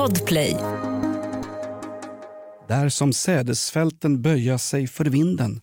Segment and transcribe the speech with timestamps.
[0.00, 0.56] Podplay.
[2.68, 5.60] Där som sädesfälten böja sig för vinden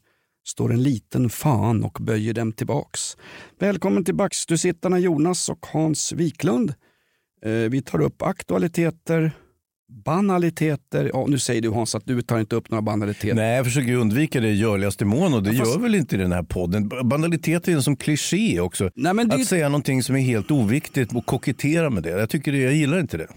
[0.48, 3.18] står en liten fan och böjer dem tillbaks.
[3.60, 6.74] Välkommen till Backstugusittarna Jonas och Hans Wiklund.
[7.46, 9.32] Eh, vi tar upp aktualiteter,
[10.06, 11.12] banaliteter.
[11.14, 13.36] Ja, nu säger du Hans att du tar inte upp några banaliteter.
[13.36, 16.16] Nej, jag försöker undvika det i görligaste mån och det Ja, fast- gör väl inte
[16.16, 16.90] i den här podden.
[17.04, 18.90] Banalitet är en som kliché också.
[18.96, 22.10] Nej, men det Att säga någonting som är helt oviktigt och kokettera med det.
[22.10, 23.28] Jag, tycker det, jag gillar inte det.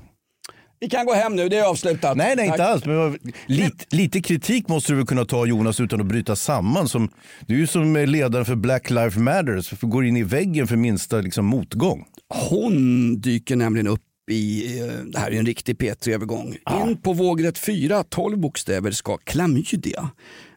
[0.82, 2.16] Vi kan gå hem nu, det är avslutat.
[2.16, 2.54] Nej, nej Tack.
[2.54, 2.84] inte alls.
[2.84, 6.88] Men lite, lite kritik måste du väl kunna ta Jonas utan att bryta samman.
[6.88, 7.08] Som,
[7.46, 10.76] du är ju som ledaren för Black Lives Matter, för går in i väggen för
[10.76, 12.04] minsta liksom, motgång.
[12.50, 14.00] Hon dyker nämligen upp
[14.30, 16.56] i, eh, det här är en riktig P3-övergång.
[16.86, 20.10] In på vågrätt 4, 12 bokstäver ska klamydia.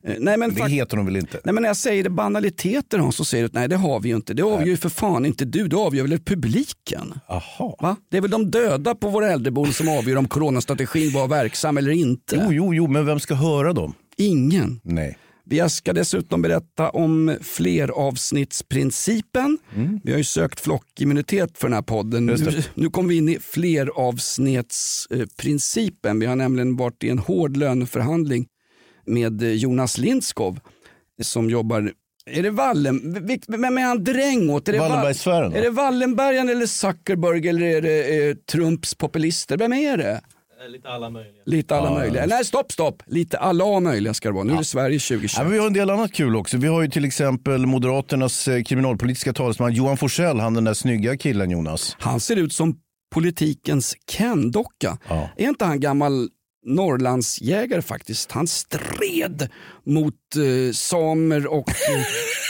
[0.08, 1.40] Eh, Nej men, Det heter de väl inte?
[1.44, 4.00] nej, men när jag säger det banaliteter Hans, så säger du att nej det har
[4.00, 4.34] vi ju inte.
[4.34, 7.14] Det avgör ju för fan inte du, det avgör väl publiken.
[7.30, 7.76] Aha.
[7.82, 7.96] Va?
[8.12, 11.92] Det är väl de döda på våra äldreboenden som avgör om coronastrategin var verksam eller
[11.92, 12.36] inte.
[12.46, 13.94] Jo, jo, jo, men vem ska höra dem?
[14.18, 14.80] Ingen.
[14.84, 15.18] Nej.
[15.46, 19.58] Vi ska dessutom berätta om fleravsnittsprincipen.
[20.04, 22.26] Vi har ju sökt flockimmunitet för den här podden.
[22.26, 22.38] Nu,
[22.74, 26.20] nu kommer vi in i fleravsnittsprincipen.
[26.20, 28.48] Vi har nämligen varit i en hård löneförhandling
[29.06, 30.60] med Jonas Lindskov
[31.22, 31.92] som jobbar
[32.26, 33.14] är det Wallen...
[33.48, 34.68] Vem är han dräng åt?
[34.68, 35.54] Är det Wall- Wallenbergsfären?
[35.54, 39.58] Är det Wallenbergen eller Zuckerberg eller är det eh, Trumps populister?
[39.58, 40.22] Vem är det?
[40.68, 41.44] Lite alla möjliga.
[41.46, 42.26] Lite alla Ja, möjliga.
[42.26, 43.04] Nej, stopp, stopp.
[43.06, 44.44] Lite alla möjliga ska det vara.
[44.44, 45.36] Nu är det Sverige 2020.
[45.40, 46.58] Ja, men vi har en del annat kul också.
[46.58, 51.18] Vi har ju till exempel Moderaternas eh, kriminalpolitiska talesman Johan Forsell, han den där snygga
[51.18, 51.96] killen Jonas.
[52.00, 52.76] Han ser ut som
[53.14, 54.98] politikens Ken-docka.
[55.10, 55.30] Ja.
[55.38, 56.30] Är inte han gammal
[56.66, 58.32] Norrlandsjägare faktiskt?
[58.32, 59.50] Han stred
[59.86, 61.76] mot eh, samer och eh,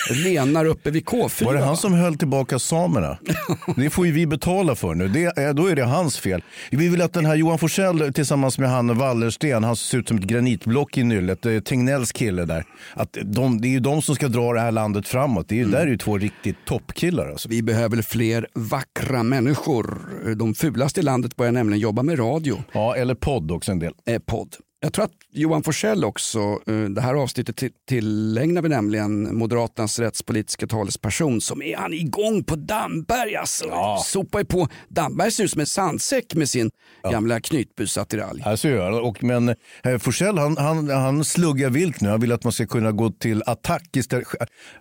[0.09, 1.46] renar uppe vid K4.
[1.46, 3.18] Var det han som höll tillbaka samerna?
[3.76, 5.08] Det får ju vi betala för nu.
[5.08, 6.44] Det, då är det hans fel.
[6.72, 10.18] Vi vill att den här Johan Forsell tillsammans med han Wallersten, han ser ut som
[10.18, 12.64] ett granitblock i nyllet, Tegnells kille där.
[12.94, 15.50] Att de, det är ju de som ska dra det här landet framåt.
[15.50, 17.30] Det är ju, Där är ju två riktigt toppkillar.
[17.30, 17.50] Alltså.
[17.50, 20.02] Vi behöver fler vackra människor.
[20.35, 22.64] De fulaste i landet börjar nämligen jobba med radio.
[22.74, 23.94] Ja, eller podd också en del.
[24.08, 24.56] eh, podd.
[24.81, 30.00] Jag tror att Johan Forsell också, eh, det här avsnittet till- tillägnar vi nämligen Moderaternas
[30.00, 33.66] rättspolitiska talesperson som är han igång på Damberg alltså.
[34.06, 34.68] Sopar ju på.
[34.90, 36.72] Damberg ser ut som en sandsäck med sin
[37.12, 38.42] gamla knytbusattiralj.
[38.46, 39.02] Ja, så gör.
[39.02, 39.50] Och, men
[39.84, 42.10] eh, Forsell han, han, han sluggar vilt nu.
[42.10, 44.28] Han vill att man ska kunna gå till attack istället.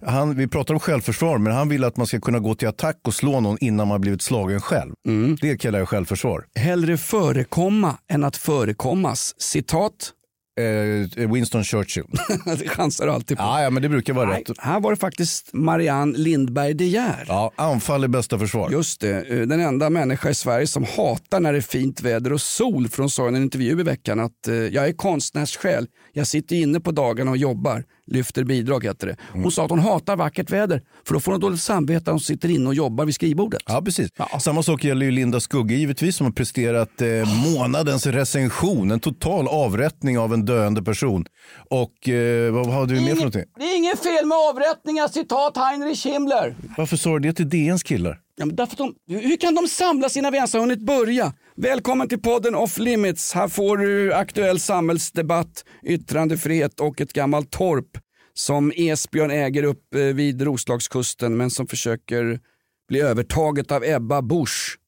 [0.06, 3.00] Han, vi pratar om självförsvar, men han vill att man ska kunna gå till attack
[3.04, 4.92] och slå någon innan man blivit slagen själv.
[5.40, 6.44] Det kallar jag självförsvar.
[6.54, 9.34] Hellre förekomma än att förekommas.
[9.38, 10.12] Citat.
[10.60, 12.04] Eh, Winston Churchill.
[12.58, 13.42] det chansar du alltid på.
[13.42, 14.58] ja, ja, men det brukar vara Nej, rätt.
[14.58, 17.24] här var det faktiskt Marianne Lindberg De Geer.
[17.28, 18.70] Ja, anfall är bästa försvar.
[18.70, 22.32] Just det, eh, den enda människa i Sverige som hatar när det är fint väder
[22.32, 22.88] och sol.
[22.88, 25.86] För hon sa i en intervju i veckan att eh, jag är konstnärssjäl.
[26.12, 27.84] Jag sitter inne på dagarna och jobbar.
[28.06, 29.16] Lyfter bidrag heter det.
[29.32, 32.20] Hon sa att hon hatar vackert väder för då får hon dåligt samvete när hon
[32.20, 33.62] sitter inne och jobbar vid skrivbordet.
[33.66, 34.10] Ja, precis.
[34.16, 34.40] Ja.
[34.40, 37.08] Samma sak gäller ju Linda Skugge givetvis som har presterat eh,
[37.54, 38.90] månadens recension.
[38.90, 41.24] En total avrättning av en döende person.
[41.70, 43.44] Och eh, vad hade vi mer för någonting?
[43.58, 46.54] Det är inget fel med avrättningar, citat Heinrich Himmler.
[46.76, 48.18] Varför sa du det till DNs killar?
[48.42, 51.32] Ja, men därför de, hur kan de samlas innan vi ens har hunnit börja?
[51.56, 53.32] Välkommen till podden Off Limits.
[53.32, 57.86] Här får du aktuell samhällsdebatt, yttrandefrihet och ett gammalt torp
[58.34, 62.40] som Esbjörn äger upp eh, vid Roslagskusten men som försöker
[62.88, 64.78] bli övertaget av Ebba Busch.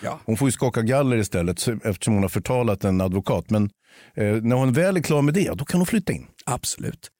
[0.00, 0.20] Ja.
[0.24, 3.50] Hon får ju skaka galler istället eftersom hon har förtalat en advokat.
[3.50, 3.70] Men
[4.16, 6.26] eh, när hon väl är klar med det, då kan hon flytta in.
[6.46, 7.10] Absolut.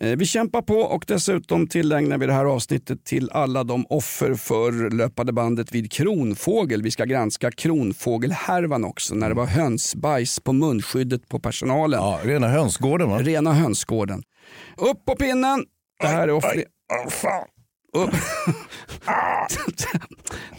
[0.00, 4.34] Eh, Vi kämpar på och dessutom tillägnar vi det här avsnittet till alla de offer
[4.34, 6.82] för löpande bandet vid Kronfågel.
[6.82, 12.00] Vi ska granska Kronfågelhärvan också när det var hönsbajs på munskyddet på personalen.
[12.00, 13.18] Ja, rena hönsgården va?
[13.18, 14.22] Rena hönsgården.
[14.76, 15.64] Upp på pinnen!
[16.00, 16.44] Det här är off,
[17.92, 18.10] upp.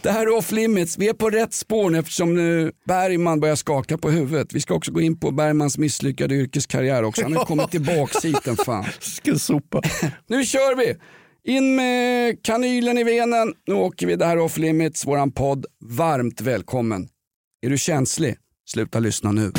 [0.02, 0.98] Det här är off limits.
[0.98, 4.52] Vi är på rätt spår nu eftersom nu Bergman börjar skaka på huvudet.
[4.52, 7.22] Vi ska också gå in på Bergmans misslyckade yrkeskarriär också.
[7.22, 8.84] Han har kommit tillbaks hit en fan.
[9.00, 9.82] Ska sopa.
[10.26, 10.96] Nu kör vi!
[11.44, 13.54] In med kanylen i venen.
[13.66, 14.16] Nu åker vi.
[14.16, 15.66] Det här är off limits, våran podd.
[15.84, 17.08] Varmt välkommen.
[17.62, 18.36] Är du känslig?
[18.66, 19.52] Sluta lyssna nu.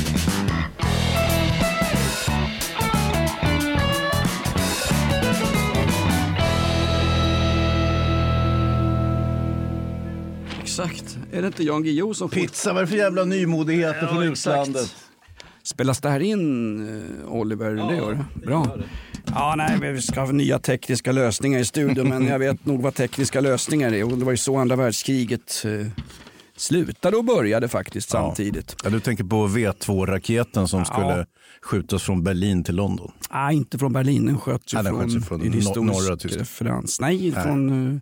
[11.32, 12.30] Är det inte Jan Guillou som.
[12.30, 14.68] Pizza, vad är det för jävla nymodigheter från exakt.
[14.70, 14.96] utlandet?
[15.64, 17.72] Spelas det här in, eh, Oliver?
[17.72, 18.46] det gör det.
[18.46, 18.78] Bra.
[19.26, 22.94] Ja, nej, vi ska ha nya tekniska lösningar i studion, men jag vet nog vad
[22.94, 24.04] tekniska lösningar är.
[24.04, 25.88] Och det var ju så andra världskriget eh,
[26.58, 28.76] slutade och började faktiskt samtidigt.
[28.84, 31.26] Ja, du tänker på V2-raketen som skulle
[31.62, 33.12] skjutas från Berlin till London?
[33.34, 34.26] Nej, inte från Berlin.
[34.26, 36.40] Den sköts ju Nej, den från, sköts ju från norra Tyskland.
[36.40, 37.02] referens.
[37.02, 38.00] Nej, från eh,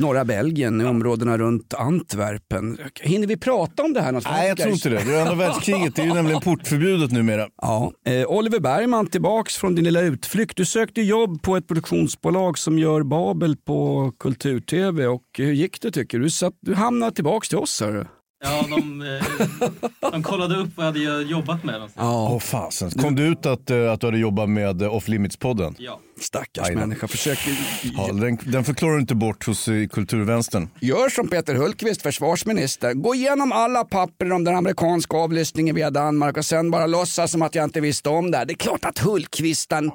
[0.00, 2.78] norra Belgien, i områdena runt Antwerpen.
[3.00, 4.12] Hinner vi prata om det här?
[4.12, 4.24] något?
[4.24, 5.02] Nej, jag tror inte det.
[5.06, 5.96] Det är andra världskriget.
[5.96, 7.48] Det är ju nämligen portförbjudet numera.
[7.62, 10.56] Ja, eh, Oliver Bergman, tillbaks från din lilla utflykt.
[10.56, 15.06] Du sökte jobb på ett produktionsbolag som gör Babel på kultur-tv.
[15.06, 16.24] Och hur gick det tycker du?
[16.24, 17.80] Du, satt, du hamnade tillbaks till oss.
[17.80, 18.04] Hörru.
[18.44, 21.74] Ja, de, eh, de kollade upp vad jag hade jobbat med.
[21.74, 22.06] någonstans.
[22.32, 22.90] Åh fasen.
[22.90, 25.74] Kom det ut att, eh, att du hade jobbat med eh, Off Limits-podden?
[25.78, 26.00] Ja.
[26.20, 27.08] Stackars människa.
[27.08, 27.52] Försöker...
[27.96, 30.68] Ja, den, den förklarar du inte bort hos eh, kulturvänstern.
[30.80, 32.94] Gör som Peter Hultqvist, försvarsminister.
[32.94, 37.42] Gå igenom alla papper om den amerikanska avlyssningen via Danmark och sen bara låtsas som
[37.42, 38.38] att jag inte visste om det.
[38.38, 38.44] här.
[38.44, 39.90] Det är klart att Hultqvisten,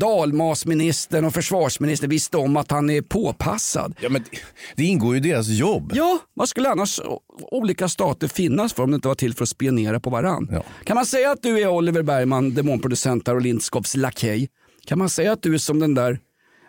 [0.00, 3.94] dalmasministern och försvarsministern visste om att han är påpassad.
[4.00, 4.24] Ja, men
[4.76, 5.92] det- ingår ju i deras jobb.
[5.94, 7.00] Ja, vad skulle annars
[7.40, 10.48] olika stater finnas för om det inte var till för att spionera på varann?
[10.52, 10.62] Ja.
[10.84, 14.48] Kan man säga att du är Oliver Bergman, demonproducent Karol Lindskovs lakej?
[14.88, 16.20] Kan man säga att du är som den där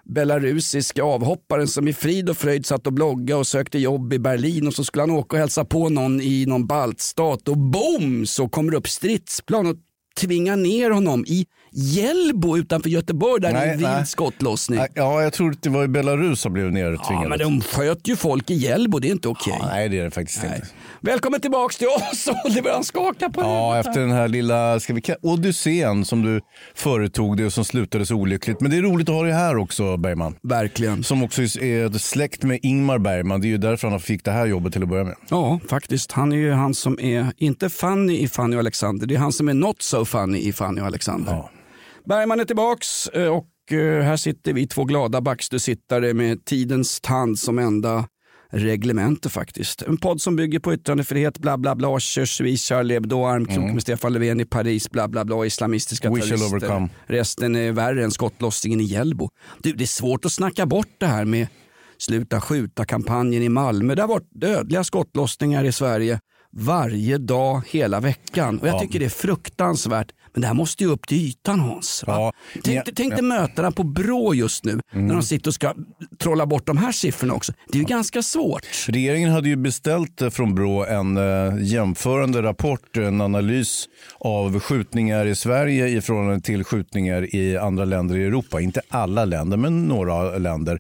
[0.06, 4.68] belarusiska avhopparen som i frid och fröjd satt och bloggade och sökte jobb i Berlin
[4.68, 8.50] och så skulle han åka och hälsa på någon i någon baltstat och boom så
[8.50, 9.76] kommer det upp stridsplan och
[10.18, 13.96] tvingar ner honom i Hjällbo utanför Göteborg där det är Nej, nej.
[13.96, 14.80] vild skottlossning.
[14.80, 17.24] Nej, Ja, jag tror att det var i Belarus som blev nertvingade.
[17.26, 19.58] Ja, men de sköt ju folk i Hjällbo, det är inte okej.
[19.60, 20.62] Ja, Nej, det är det faktiskt inte.
[21.02, 23.88] Välkommen tillbaks till oss Oliver, han skakar på Ja, huvudet.
[23.88, 26.42] efter den här lilla ska vi, kalla- odyssén som du
[26.76, 28.62] företog dig och som slutade så olyckligt.
[28.62, 30.36] Men det är roligt att ha dig här också, Bergman.
[30.44, 31.04] Verkligen.
[31.04, 33.42] Som också är släkt med Ingmar Bergman.
[33.42, 35.16] Det är ju därför han fick det här jobbet till att börja med.
[35.30, 36.12] Ja, faktiskt.
[36.12, 39.32] Han är ju han som är, inte funny i Fanny och Alexander, det är han
[39.32, 41.32] som är not so funny i Fanny och Alexander.
[41.32, 41.50] Ja.
[42.10, 47.40] Bergman är tillbaks eh, och eh, här sitter vi två glada backstusittare med tidens tand
[47.40, 48.08] som enda
[48.52, 49.82] reglemente faktiskt.
[49.82, 54.14] En podd som bygger på yttrandefrihet, bla bla bla, Körsvi, Charlie Hebdo, armkrok med Stefan
[54.14, 56.20] Löfven i Paris, bla bla bla, islamistiska Mm.
[56.20, 56.90] We terrorister.
[57.08, 59.30] Resten är värre än skottlossningen i Hjällbo.
[59.60, 61.48] Du, det är svårt att snacka bort det här med
[61.98, 63.96] Sluta skjuta-kampanjen i Malmö.
[63.96, 66.20] Det har varit dödliga skottlossningar i Sverige
[66.52, 68.60] varje dag hela veckan.
[68.60, 68.80] Och jag Ja.
[68.80, 70.12] tycker det är fruktansvärt.
[70.34, 72.04] Men det här måste ju upp till ytan Hans.
[72.08, 72.34] Ja.
[72.64, 72.92] Tänk, Ja.
[72.96, 75.74] tänk dig mötena på Brå just nu när de sitter och ska
[76.20, 77.54] trolla bort de här siffrorna också.
[77.68, 78.66] Det är ju ganska svårt.
[78.88, 83.86] Regeringen hade ju beställt eh, från Brå en eh, jämförande rapport, en analys
[84.20, 88.62] av skjutningar i Sverige i förhållande till skjutningar i andra länder i Europa.
[88.62, 90.80] Inte alla länder, men några länder.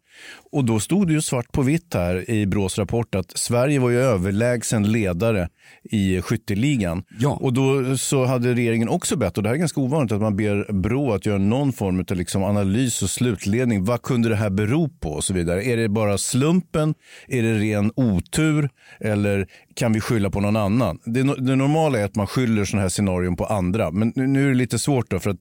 [0.51, 3.90] Och då stod det ju svart på vitt här i Brås rapport att Sverige var
[3.90, 5.50] ju överlägsen ledare
[5.84, 7.04] i skytteligan.
[7.19, 7.30] Ja.
[7.42, 10.36] Och då så hade regeringen också bett, och det här är ganska ovanligt, att man
[10.36, 13.86] ber Brå att göra någon form av liksom analys och slutledning.
[13.86, 15.63] Vad kunde det här bero på och så vidare.
[15.63, 16.94] Är det bara slumpen?
[17.28, 18.69] Är det ren otur?
[19.00, 21.00] Eller kan vi skylla på någon annan?
[21.06, 23.92] Det, det normala är att man skyller sådana här scenarion på andra.
[23.92, 25.38] Men nu, nu är det lite svårt då, för att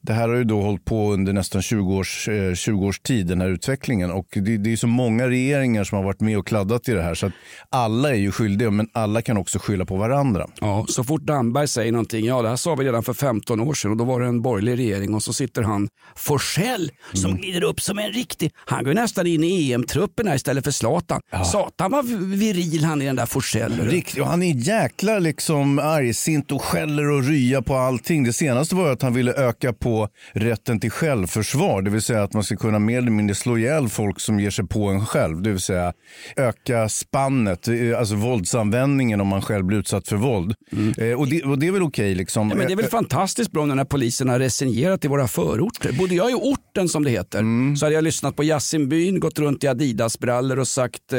[0.00, 3.26] det här har ju då hållit på under nästan 20 års, eh, 20 års tid,
[3.26, 4.10] den här utvecklingen.
[4.10, 7.02] Och det, det är så många regeringar som har varit med och kladdat i det
[7.02, 7.14] här.
[7.14, 7.32] Så att
[7.70, 10.46] alla är ju skyldiga, men alla kan också skylla på varandra.
[10.60, 13.74] Ja, så fort Damberg säger någonting, ja det här sa vi redan för 15 år
[13.74, 17.42] sedan och då var det en borgerlig regering och så sitter han Forsell som Mm.
[17.42, 21.20] glider upp som en riktig, han går nästan in i EM-truppen istället för Zlatan.
[21.52, 22.06] Satan vad
[22.38, 23.80] viril han är den där Forsell.
[23.80, 28.24] Riktigt, och han är jäkla liksom argsint och skäller och rya på allting.
[28.24, 31.82] Det senaste var att han ville öka på rätten till självförsvar.
[31.82, 34.50] Det vill säga att man ska kunna mer eller mindre slå ihjäl folk som ger
[34.50, 35.42] sig på en själv.
[35.42, 35.92] Det vill säga
[36.36, 40.54] öka spannet, eh, alltså våldsanvändningen om man själv blir utsatt för våld.
[40.98, 42.48] Eh, och, det, och det är väl okej liksom.
[42.50, 45.28] Ja, men det är väl Eh, fantastiskt bra nu när polisen har resignerat i våra
[45.28, 45.92] förorter.
[45.92, 47.76] Bodde jag i orten som det heter Mm.
[47.76, 51.18] så hade jag lyssnat på Yasin Byn, gått runt i Adidas-brallor och sagt eh,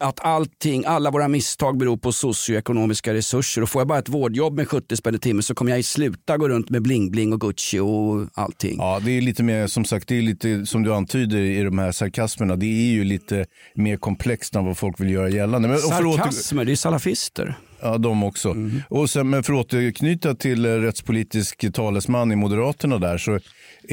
[0.00, 3.62] att allting, alla våra misstag beror på socioekonomiska resurser.
[3.62, 5.82] Och får jag bara ett vårdjobb med 70 spänn i timmen så kommer jag i
[5.82, 8.76] sluta gå runt med bling-bling och Gucci och allting.
[8.78, 11.78] Ja, det är lite mer, som sagt, det är lite som du antyder i de
[11.78, 12.56] här sarkasmerna.
[12.56, 15.68] Det är ju lite mer komplext än vad folk vill göra gällande.
[15.68, 17.58] Men, Sarkasmer, det är salafister.
[17.80, 18.56] Ja, de också.
[18.88, 23.38] Och sen, men för att återknyta till rättspolitisk talesman i Moderaterna där så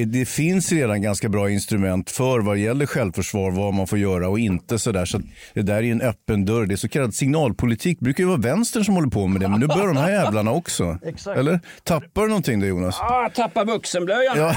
[0.03, 4.39] det finns redan ganska bra instrument för vad gäller självförsvar, vad man får göra och
[4.39, 5.05] inte sådär.
[5.05, 5.23] Så att
[5.53, 6.65] det där är en öppen dörr.
[6.65, 7.97] Det är så kallad signalpolitik.
[7.99, 10.11] Det brukar ju vara vänstern som håller på med det, men nu börjar de här
[10.11, 10.97] jävlarna också.
[11.35, 11.59] Eller?
[11.83, 12.99] Tappar du någonting där Jonas?
[12.99, 14.37] Ah, tappar vuxenblöjan.
[14.37, 14.55] Ja,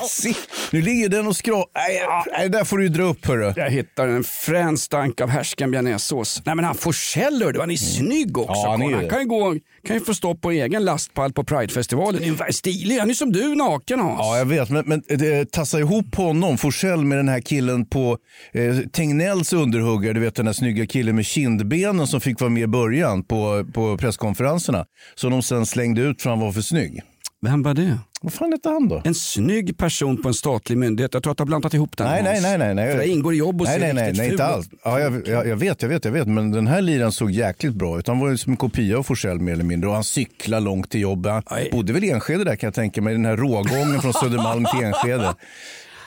[0.08, 0.34] se,
[0.70, 1.70] nu ligger den och skrapar.
[1.74, 3.52] Nej, nej, där får du ju dra upp hörru.
[3.56, 6.42] Jag hittar en frän stank av härsken bearnaisesås.
[6.44, 8.52] Nej men han Forsell hördu, han är snygg också.
[8.54, 9.08] Ja, han är han det.
[9.08, 9.56] kan ju, gå,
[9.86, 12.22] kan ju få stå på egen lastpall på Pridefestivalen.
[12.22, 12.98] Det är stilig.
[12.98, 14.18] Han är som du naken Hans.
[14.18, 14.57] Ja, jag vet.
[14.70, 15.02] Men, men
[15.46, 18.18] tassa ihop honom, Forsell med den här killen på
[18.52, 20.12] eh, Tegnells underhuggare.
[20.12, 23.64] Du vet den där snygga killen med kindbenen som fick vara med i början på,
[23.74, 24.84] på presskonferenserna.
[25.14, 27.02] Som de sen slängde ut för han var för snygg.
[27.40, 27.98] Vem var det?
[28.20, 29.02] Vad fan hette han då?
[29.04, 31.14] En snygg person på en statlig myndighet.
[31.14, 32.58] Jag tror att du har blandat ihop den Nej, nej, nej.
[32.58, 32.90] nej, nej.
[32.90, 34.68] För det ingår i jobb och nej, nej, nej, nej, inte alls.
[34.84, 36.28] Ja, jag, jag, jag vet, jag vet, jag vet.
[36.28, 38.06] Men den här liran såg jäkligt bra ut.
[38.08, 39.88] Han var ju som en kopia av Forsell mer eller mindre.
[39.88, 41.44] Och han cyklade långt till jobbet.
[41.46, 43.14] Han bodde väl i Enskede där kan jag tänka mig.
[43.14, 45.34] Den här rågången från Södermalm till Enskede.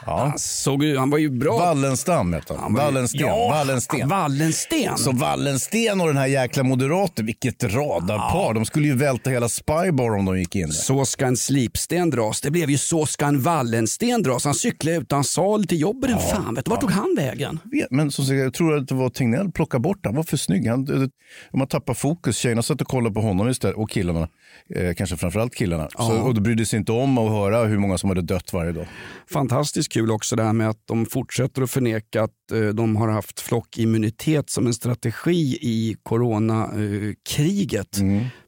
[0.05, 0.17] Ja.
[0.20, 1.58] Han, såg, han var ju bra.
[1.58, 2.63] Wallenstam hette han.
[2.63, 3.20] Han var ju- Wallensten.
[3.22, 4.10] Ja, Wallensten.
[4.10, 4.98] Wallensten.
[4.98, 8.53] Så Wallensten och den här jäkla moderaten, vilket radarpar.
[8.53, 10.72] De skulle ju välta hela Spybar om de gick in.
[10.72, 12.41] Så ska en slipsten dras.
[12.41, 14.46] Det blev ju så ska en Wallensten dras.
[14.46, 16.10] Han cyklade utan sal till jobbet.
[16.10, 17.60] den Fan, vet du, vart tog han vägen?
[17.63, 20.38] Vet, Men som sagt, jag tror att det var Tegnell plocka bort han var för
[20.38, 20.67] snygg.
[20.67, 21.10] Han, det-
[21.51, 24.27] om man tappar fokus, tjejerna satt och kollade på honom istället, och killarna.
[24.75, 25.89] Eh, kanske framförallt killarna.
[25.98, 28.72] Så, och då brydde sig inte om att höra hur många som hade dött varje
[28.72, 28.88] dag.
[29.34, 33.07] Fantastiskt kul också det här med att de fortsätter att förneka att eh, de har
[33.07, 37.98] haft flockimmunitet som en strategi i coronakriget.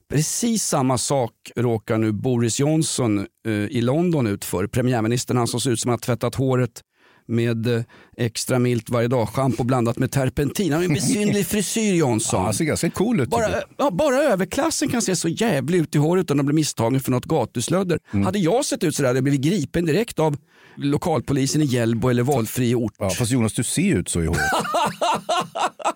[0.10, 4.68] Precis samma sak råkar nu Boris Johnson eh, i London ut för.
[4.68, 6.82] Premiärministern, han som ser ut som att ha tvättat håret
[7.26, 7.84] med eh,
[8.18, 10.72] extra milt varje dag, schampo blandat med terpentin.
[10.72, 12.40] Han har en besynnerlig frisyr Johnson.
[12.40, 13.30] Ja, han ser ganska cool ut.
[13.30, 17.00] Bara, ja, bara överklassen kan se så jävlig ut i håret utan att bli misstagen
[17.00, 18.00] för något gatuslödder.
[18.14, 18.26] Mm.
[18.26, 20.38] Hade jag sett ut sådär hade jag blivit gripen direkt av
[20.76, 22.94] lokalpolisen i Hjällbo eller valfri ort.
[23.00, 24.42] Ja, fast Jonas, du ser ut så i håret.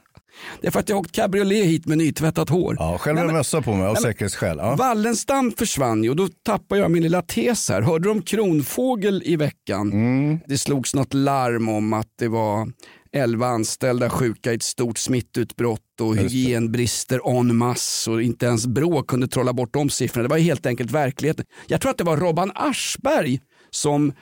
[0.61, 2.75] Det är för att jag har åkt cabriolet hit med nytvättat hår.
[2.79, 4.57] Ja, själv har jag mössa på mig av säkerhetsskäl.
[4.57, 4.75] Ja.
[4.75, 7.81] Wallenstam försvann ju och då tappade jag min lilla tes här.
[7.81, 9.91] Hörde du om Kronfågel i veckan?
[9.91, 10.39] Mm.
[10.47, 12.67] Det slogs något larm om att det var
[13.13, 19.03] 11 anställda sjuka i ett stort smittutbrott och hygienbrister en masse och inte ens Brå
[19.03, 20.23] kunde trolla bort de siffrorna.
[20.23, 21.45] Det var helt enkelt verkligheten.
[21.67, 24.13] Jag tror att det var Robban Aschberg som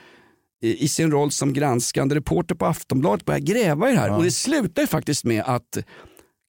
[0.62, 4.16] i sin roll som granskande reporter på Aftonbladet började gräva i det här.
[4.16, 5.78] Och det slutar ju faktiskt med att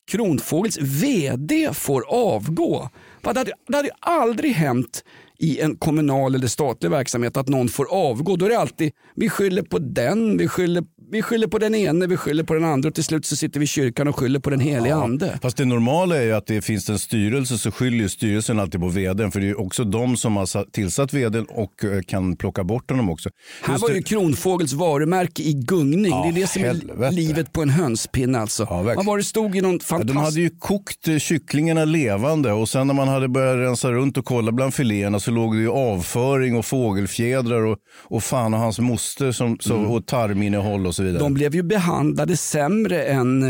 [0.08, 2.90] Kronfågels VD får avgå.
[3.22, 5.04] Det hade, det hade aldrig hänt
[5.40, 8.36] i en kommunal eller statlig verksamhet att någon får avgå.
[8.36, 12.08] Då är det alltid, vi skyller på den, vi skyller, vi skyller på den ene,
[12.08, 14.40] vi skyller på den andra och till slut så sitter vi i kyrkan och skyller
[14.40, 15.40] på den heliga ande.
[15.42, 18.88] Fast det normala är ju att det finns en styrelse så skyller styrelsen alltid på
[18.90, 19.32] vdn.
[19.32, 22.64] För det är ju också de som har satt- tillsatt vdn och eh, kan plocka
[22.64, 23.30] bort honom också.
[23.64, 26.12] Här Just var det- ju Kronfågels varumärke i gungning.
[26.12, 27.16] Ja, det är det som är helvete.
[27.16, 28.68] livet på en hönspinne alltså.
[28.70, 28.82] Ja.
[28.82, 30.16] Vad var det stod i någon Ja, fantastisk...
[30.16, 34.18] de hade ju kokt eh, kycklingarna levande och sen när man hade börjat rensa runt
[34.18, 38.60] och kolla bland filéerna så låg det ju avföring och fågelfjädrar och, och fan och
[38.60, 41.20] hans moster som, så, och tarminnehåll och så vidare.
[41.24, 43.44] De blev ju behandlade sämre än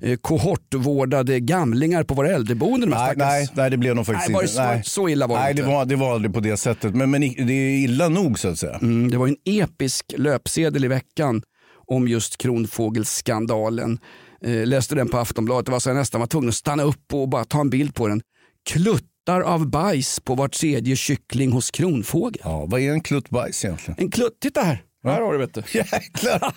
[0.00, 2.90] eh, kohortvårdade gamlingar på våra äldreboenden.
[2.90, 4.82] de Nej, nej, nej, det blev nog faktiskt Nej, inte.
[4.84, 5.62] så- så illa var det Nej, inte.
[5.62, 6.94] det var, det var aldrig på det sättet.
[6.94, 8.74] Men, men det är illa nog så att säga.
[8.82, 11.42] Mm, det var en episk löpsedel i veckan
[11.86, 13.98] om just Kronfågelskandalen.
[14.44, 15.66] Eh, läste den på Aftonbladet.
[15.66, 17.94] Det var så jag nästan var tvungen att stanna upp och bara ta en bild
[17.94, 18.20] på den.
[18.70, 22.40] Kluttar av bajs på var tredje kyckling hos Kronfågel.
[22.44, 24.00] Ja, vad är en klutt bajs egentligen?
[24.00, 24.82] En klutt, titta här.
[25.04, 25.62] Här har du vet du.
[25.78, 26.54] Jäklar!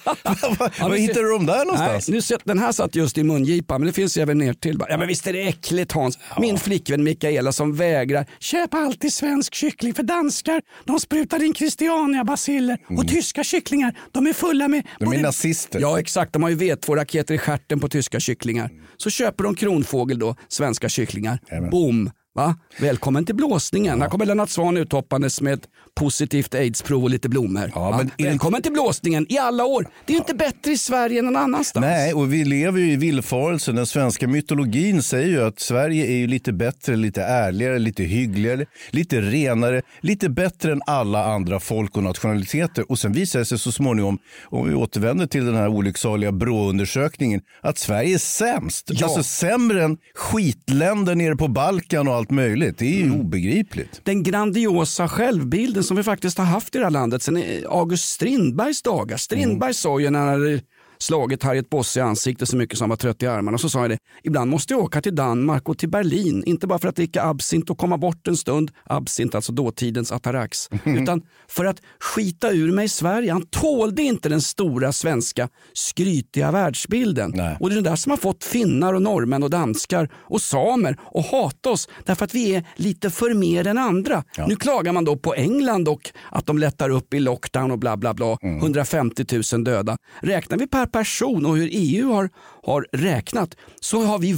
[0.89, 2.07] Var hittar se- du dem där Nej, någonstans?
[2.09, 4.79] nu set, den här satt just i mungipan men det finns ju även ner till.
[4.89, 6.19] Ja men visst är det äckligt Hans.
[6.39, 8.25] Min flickvän Mikaela som vägrar.
[8.39, 10.61] Köp alltid svensk kyckling för danskar.
[10.85, 12.77] De sprutar in Christiania-baciller.
[12.97, 14.77] Och tyska kycklingar, de är fulla med...
[14.79, 14.87] Mm.
[14.99, 15.79] De är både- nazister.
[15.79, 18.69] Ja exakt, de har ju V2-raketer i stjärten på tyska kycklingar.
[18.97, 21.39] Så köper de Kronfågel då, svenska kycklingar.
[21.71, 22.11] Boom!
[22.35, 22.55] Va?
[22.79, 24.01] Välkommen till blåsningen.
[24.01, 25.63] Här kommer Lennart Swahn uthoppandes med ett
[25.95, 27.71] positivt aidsprov och lite blommor.
[27.75, 29.87] Ja, men enligt- Välkommen till blåsningen i alla år.
[30.05, 31.81] Det är inte bättre i Sverige än någon annanstans.
[31.85, 33.75] Nej, och vi lever ju i villfarelsen.
[33.75, 38.65] Den svenska mytologin säger ju att Sverige är ju lite bättre, lite ärligare, lite hyggligare,
[38.89, 42.91] lite renare, lite bättre än alla andra folk och nationaliteter.
[42.91, 47.41] Och sen visar det sig så småningom, om vi återvänder till den här olycksaliga Brå-undersökningen,
[47.61, 48.89] att Sverige är sämst.
[48.93, 49.05] Ja.
[49.05, 52.77] Alltså sämre än skitländer nere på Balkan och allt möjligt.
[52.77, 54.01] Det är ju obegripligt.
[54.03, 58.82] Den grandiosa självbilden som vi faktiskt har haft i det här landet sedan August Strindbergs
[58.82, 59.17] dagar.
[59.17, 60.62] Strindberg sa ju när
[61.05, 63.57] slagit Harriet Bosse i ansiktet så mycket som han var trött i armarna.
[63.57, 66.43] Så sa jag det, ibland måste jag åka till Danmark och till Berlin.
[66.45, 70.69] Inte bara för att dricka absint och komma bort en stund, absint alltså dåtidens atarax,
[70.85, 73.31] utan för att skita ur mig i Sverige.
[73.31, 77.31] Han tålde inte den stora svenska skrytiga världsbilden.
[77.35, 77.57] Nej.
[77.59, 80.97] Och det är det där som har fått finnar och norrmän och danskar och samer
[81.13, 84.24] att hata oss därför att vi är lite för mer än andra.
[84.47, 87.97] Nu klagar man då på England och att de lättar upp i lockdown och bla
[87.97, 88.38] bla bla.
[88.41, 89.97] 150 000 döda.
[90.21, 92.29] Räknar vi per person och hur EU har,
[92.63, 94.35] har räknat så har vi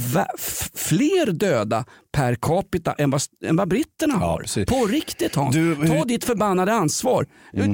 [0.74, 4.40] fler döda per capita än vad, än vad britterna har.
[4.40, 4.66] precis.
[4.66, 5.54] På riktigt Hans.
[5.56, 7.26] Du, Ta hur- ditt förbannade ansvar.
[7.52, 7.64] Ja,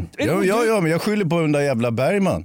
[0.44, 2.44] ja, ja, men jag skyller på den där jävla Bergman.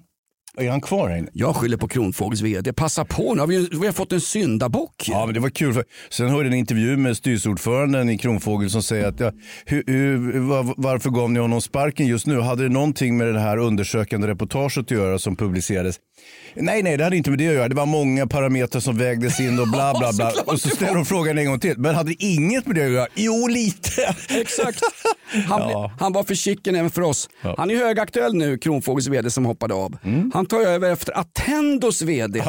[0.57, 1.29] Är han kvar här inne?
[1.33, 2.73] Jag skyller på Kronfågels vd.
[2.73, 5.05] Passa på, nu har vi, vi har fått en syndabock.
[5.07, 5.83] Ja, men det var kul.
[6.09, 9.31] Sen hörde jag en intervju med styrelseordföranden i Kronfågel som säger att ja,
[9.65, 12.39] hur, hur, var, varför gav ni honom sparken just nu?
[12.39, 15.95] Hade det någonting med det här undersökande reportaget att göra som publicerades?
[16.55, 17.67] Nej, nej, det hade inte med det att göra.
[17.69, 20.29] Det var många parametrar som vägdes in och bla bla bla.
[20.31, 21.77] Såklart och så ställer de frågan en gång till.
[21.77, 23.07] Men hade det inget med det att göra?
[23.15, 24.15] Jo, lite.
[24.29, 24.79] Exakt.
[25.47, 25.91] Han, Ja.
[25.99, 27.29] han var för chicken även för oss.
[27.57, 29.97] Han är högaktuell nu, Kronfågels vd som hoppade av.
[30.39, 32.43] Han tar över efter Attendos vd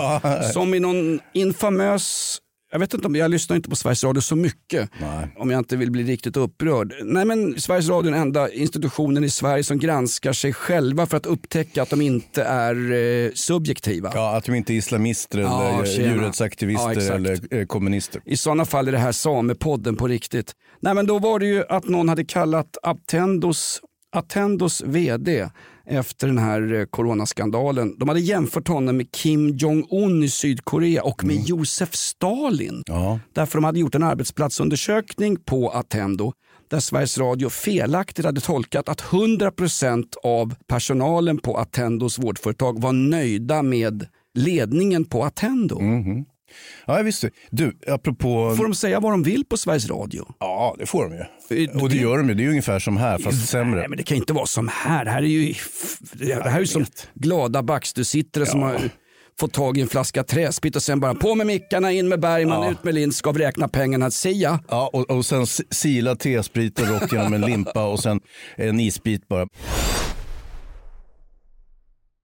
[0.53, 2.39] som i någon infamös
[2.73, 4.91] jag vet inte om jag lyssnar inte på Sveriges Radio så mycket
[5.37, 6.95] om jag inte vill bli riktigt upprörd.
[7.05, 11.17] Nej men Sveriges Radio är den enda institutionen i Sverige som granskar sig själva för
[11.17, 14.13] att upptäcka att de inte är eh, subjektiva.
[14.15, 16.09] Ja, att de inte är islamister Ja, eller tjena.
[16.15, 18.23] djurrättsaktivister Ja, eller eh, kommunister.
[18.25, 20.53] I sådana fall är det här Samepodden på riktigt.
[20.81, 23.81] Nej men då var det ju att någon hade kallat Attendos,
[24.17, 25.49] Attendos vd
[25.91, 27.99] efter den här eh, coronaskandalen.
[27.99, 32.83] De hade jämfört honom med Kim Jong-Un i Sydkorea och med Josef Stalin.
[32.87, 33.21] Ja.
[33.33, 36.33] Därför de hade gjort en arbetsplatsundersökning på Attendo
[36.71, 43.63] där Sveriges Radio felaktigt hade tolkat att 100% av personalen på Attendos vårdföretag var nöjda
[43.63, 45.81] med ledningen på Attendo.
[46.87, 47.31] Ja, jag visste.
[47.51, 48.55] Du, apropå...
[48.57, 50.27] Får de säga vad de vill på Sveriges Radio?
[50.41, 51.67] Ja, det får de ju.
[51.81, 52.35] Och det gör de ju.
[52.35, 53.81] Det är ju ungefär som här, fast sämre.
[53.81, 55.05] Nej, men det kan inte vara som här.
[55.05, 55.55] Det här är ju,
[56.13, 58.81] det här är ju som glada Backstusittare som har
[59.41, 62.63] fått tag i en flaska träsprit och sen bara på med mickarna, in med Bergman,
[62.65, 62.71] Ja.
[62.71, 64.61] ut med Lindskov, räkna pengarna, sia.
[64.69, 68.21] Ja, och, och sen sila tespriten rakt genom en limpa och sen
[68.57, 69.47] en isbit bara.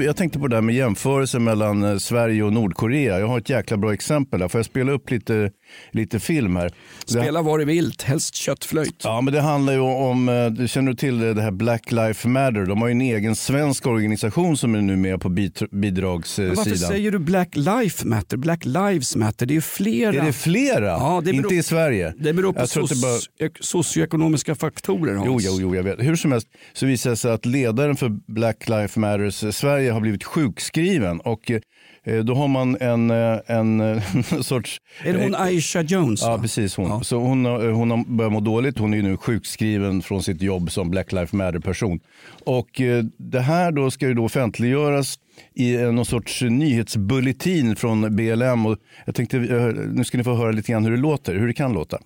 [0.00, 3.18] Jag tänkte på det här med jämförelse mellan eh, Sverige och Nordkorea.
[3.18, 4.40] Jag har ett jäkla bra exempel.
[4.40, 4.48] där.
[4.48, 5.50] Får jag spela upp lite,
[5.90, 6.72] lite film här?
[7.06, 9.00] Det, Spela vad du vilt, helst köttflöjt.
[9.04, 12.24] ja, men det handlar ju om, eh, du känner du till det här Black Lives
[12.24, 12.66] Matter?
[12.66, 15.76] De har ju en egen svensk organisation som är nu med på bit- Men varför
[15.80, 16.56] bidragssidan.
[16.78, 18.36] säger du Black Life Matter?
[18.36, 20.12] Black Lives Matter, det är ju flera.
[20.22, 20.86] Är det flera?
[20.86, 22.14] Ja, det beror- Inte i Sverige?
[22.18, 23.16] Det beror på Jag det bara...
[23.48, 25.26] soci- socioekonomiska faktorer Hans.
[25.26, 26.00] Jo, jo, jo, jag vet.
[26.02, 29.90] Hur som helst så visar det sig att ledaren för Black Lives Matters eh, Sverige
[29.90, 31.60] har blivit sjukskriven och eh,
[32.16, 34.02] då har man en, eh, en, eh,
[34.42, 34.80] sorts...
[35.04, 36.22] Är det hon Aisha Jones?
[36.22, 36.88] Ja, precis hon.
[36.90, 37.02] Ja.
[37.02, 38.78] Så hon, har- hon har börjat må dåligt.
[38.78, 42.00] Hon är nu sjukskriven från sitt jobb som Black Lives Matter-person.
[42.44, 45.18] Och eh, det här då ska ju då offentliggöras
[45.54, 48.66] i eh, någon sorts nyhetsbulletin från BLM.
[48.66, 49.44] Och jag tänkte, eh,
[49.92, 51.98] nu ska ni få höra lite grann hur det låter, hur det kan låta.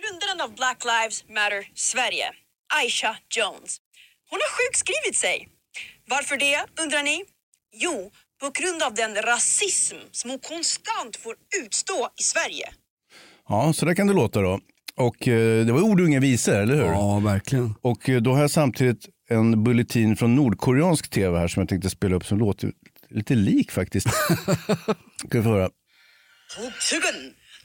[0.00, 2.24] Grundaren av Black Lives Matter Sverige,
[2.82, 3.70] Aisha Jones.
[4.30, 5.48] Hon har sjukskrivit sig.
[6.10, 7.24] Varför det, undrar ni?
[7.84, 8.10] Jo,
[8.40, 12.68] på grund av den rasism som hon konstant får utstå i Sverige.
[13.48, 14.60] Ja, så där kan det låta då.
[14.96, 16.82] Och eh, det var ord och inga visor, eller hur?
[16.82, 17.74] Ja, verkligen.
[17.82, 21.90] Och eh, då har jag samtidigt en bulletin från nordkoreansk tv här som jag tänkte
[21.90, 22.72] spela upp som låter
[23.10, 24.06] lite lik faktiskt.
[25.26, 25.70] Ska vi få höra.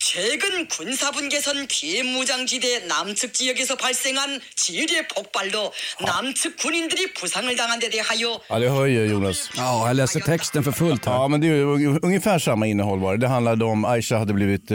[0.06, 5.72] 최근 군사분계선 비무장지대 남측 지역에서 발생한 지뢰 폭발로
[6.06, 9.50] 남측 군인들이 부상을 당한 데 대하여 Ja, det hör ju Jonas.
[9.56, 11.14] Ja, jag läser texten för fullt här.
[11.14, 13.18] Ja, men det är ju ungefär samma innehåll var det.
[13.18, 14.72] Det handlade om Aisha hade blivit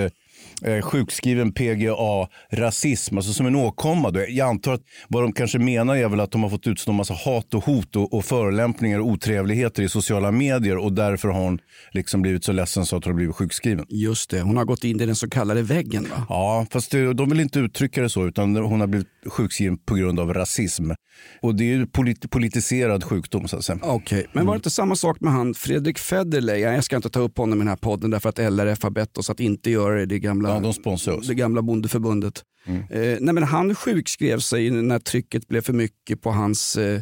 [0.64, 4.11] eh, sjukskriven PGA-rasism, alltså som en åkomma.
[4.11, 4.25] Då.
[4.29, 7.14] Jag antar att vad de kanske menar är väl att de har fått utstå massa
[7.14, 11.59] hat och hot och, och förolämpningar och otrevligheter i sociala medier och därför har hon
[11.90, 13.87] liksom blivit så ledsen så att hon har blivit sjukskriven.
[13.88, 16.27] Just det, hon har gått in i den så kallade väggen va?
[16.29, 19.94] Ja, fast det, de vill inte uttrycka det så utan hon har blivit sjukskriven på
[19.94, 20.90] grund av rasism.
[21.42, 23.79] Och det är ju polit, politiserad sjukdom så att säga.
[23.83, 26.59] Okej, men var det inte samma sak med han Fredrik Federley?
[26.61, 29.18] Jag ska inte ta upp honom i den här podden därför att LRF har bett
[29.18, 31.27] oss att inte göra det, det gamla, Ja, de sponsrar oss.
[31.27, 32.43] det gamla bondeförbundet.
[32.67, 37.01] Eh, nej, men han sjukskrev sig när trycket blev för mycket på hans eh,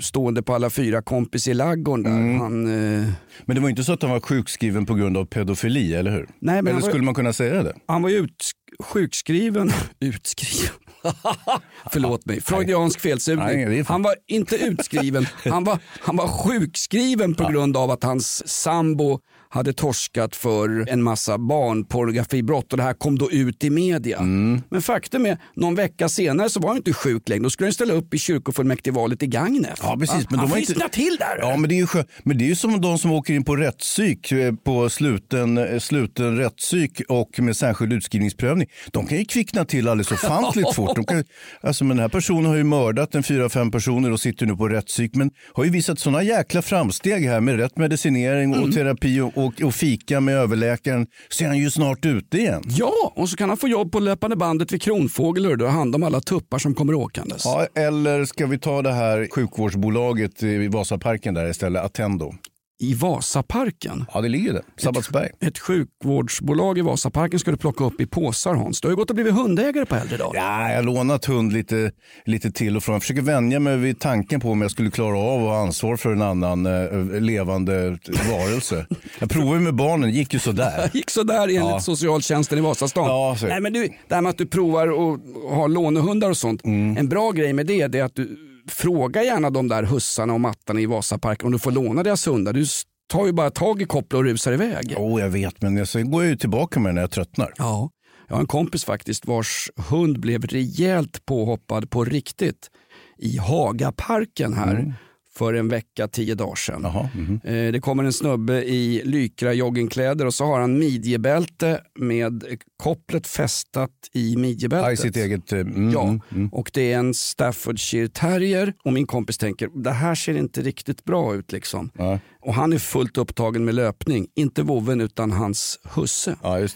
[0.00, 2.02] stående på alla fyra kompis i laggården.
[2.32, 2.38] Där.
[2.38, 3.08] Han, eh,
[3.44, 6.28] Men det var inte så att han var sjukskriven på grund av pedofili, eller hur?
[6.40, 7.74] Nej, men eller var- skulle man kunna säga det?
[7.86, 8.50] han var ju ut,
[8.84, 9.70] sjukskriven.
[10.00, 10.74] Utskriven?
[11.92, 13.84] Förlåt mig, freudiansk felsugning.
[13.84, 19.20] Han var inte utskriven, han var, han var sjukskriven på grund av att hans sambo
[19.52, 24.18] hade torskat för en massa barnpornografibrott och det här kom då ut i media.
[24.18, 24.62] Mm.
[24.68, 27.42] Men faktum är, någon vecka senare så var han inte sjuk längre.
[27.42, 29.78] Då skulle han ställa upp i kyrkofullmäktigevalet i Gagnef.
[29.82, 30.30] Ja, precis.
[30.30, 30.96] Men han de frisknade inte...
[30.96, 31.38] till där.
[31.38, 32.04] Ja, men det är ju skö...
[32.22, 35.78] Men det är ju som de som åker in på rättspsyk eh, på sluten, eh,
[35.78, 38.68] sluten rättspsyk och med särskild utskrivningsprövning.
[38.90, 40.96] De kan ju kvickna till alldeles ofantligt fort.
[40.96, 41.24] De kan...
[41.60, 44.56] alltså, men den här personen har ju mördat en fyra, fem personer och sitter nu
[44.56, 45.14] på rättspsyk.
[45.14, 49.62] Men har ju visat sådana jäkla framsteg här med rätt medicinering och terapi och, och,
[49.62, 51.06] och fika med överläkaren.
[51.28, 52.62] Så är han ju snart ute igen.
[52.66, 55.94] Ja, och så kan han få jobb på löpande bandet vid Kronfågel och ha hand
[55.94, 57.44] om alla tuppar som kommer åkandes.
[57.44, 62.34] Ja, eller ska vi ta det här sjukvårdsbolaget i Vasaparken där istället, Attendo?
[62.82, 64.04] I Vasaparken.
[64.14, 64.62] Ja, det ligger där.
[64.76, 65.28] Sabbatsberg.
[65.40, 68.80] Ett sjukvårdsbolag i Vasaparken ska du plocka upp i påsar Hans.
[68.80, 70.40] Du har ju gått och blivit hundägare på äldre dagar.
[70.40, 71.92] Ja, jag har lånat hund lite,
[72.24, 72.92] lite till och från.
[72.92, 75.96] Jag försöker vänja mig vid tanken på om jag skulle klara av att ha ansvar
[75.96, 77.98] för en annan eh, levande
[78.30, 78.86] varelse.
[79.18, 80.90] Jag provade med barnen, gick ju sådär.
[80.94, 81.80] Gick sådär enligt Ja.
[81.80, 83.04] socialtjänsten i Vasastan.
[83.06, 83.46] Ja, så.
[83.46, 85.20] Nej, men du, det här med att du provar att
[85.56, 86.64] ha lånehundar och sånt.
[86.64, 86.96] Mm.
[86.96, 90.80] En bra grej med det är att du frågar gärna de där hussarna och mattarna
[90.80, 92.52] i Vasaparken om du får låna deras hundar.
[92.52, 92.64] Du
[93.08, 94.94] tar ju bara tag i kopplet och rusar iväg.
[94.98, 97.52] Jo, jag vet, men jag, sen går jag ju tillbaka med den när jag tröttnar.
[97.58, 97.90] Ja,
[98.28, 102.70] jag har en kompis faktiskt vars hund blev rejält påhoppad på riktigt
[103.18, 104.94] i Hagaparken här
[105.36, 106.80] för en vecka, tio dagar sedan.
[106.82, 107.40] Jaha, mhm.
[107.44, 112.44] Eh, Det kommer en snubbe i lykra joggingkläder och så har han midjebälte med
[112.82, 114.92] kopplet fästat i midjebältet.
[114.92, 115.52] I sitt eget...
[115.52, 116.48] eh, Mm, Ja, mm, mm.
[116.48, 121.04] och det är en Staffordshire terrier och min kompis tänker det här ser inte riktigt
[121.04, 121.90] bra ut liksom.
[121.98, 122.18] Ja.
[122.40, 126.36] Och han är fullt upptagen med löpning, inte vovven utan hans husse.
[126.42, 126.66] ja.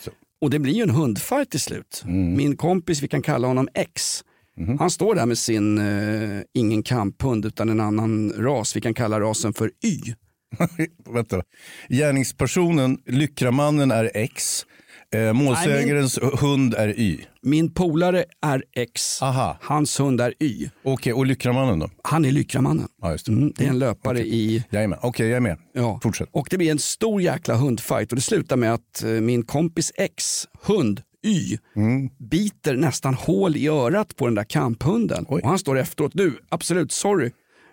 [0.41, 2.03] Och det blir ju en hundfight till slut.
[2.07, 2.37] Mm.
[2.37, 4.25] Min kompis, vi kan kalla honom X,
[4.57, 4.79] Mhm.
[4.79, 8.77] han står där med sin, eh, ingen kamphund utan en annan ras.
[8.77, 10.15] Vi kan kalla rasen för Y.
[11.15, 11.43] Vänta.
[11.89, 14.67] Gärningspersonen, Lyckramannen, är X.
[15.15, 17.27] Eh, målsägarens hund är Y.
[17.43, 19.59] Min polare är X, Aha.
[19.61, 20.71] hans hund är Y.
[20.83, 21.91] Okej, och Lyckramannen då?
[22.03, 22.89] Han är Lyckramannen.
[23.03, 23.33] Ja, just det.
[23.33, 24.65] Mm, det är en löpare i...
[24.71, 25.59] Jajamän, okej jag är med.
[25.73, 26.01] Ja.
[26.03, 26.29] Fortsätt.
[26.33, 29.93] Och det blir en stor jäkla hundfight och det slutar med att eh, min kompis
[29.95, 32.09] X hund Y Mm.
[32.19, 35.27] biter nästan hål i örat på den där kamphunden.
[35.29, 35.41] Oj.
[35.43, 37.31] Och han står efteråt, du absolut sorry,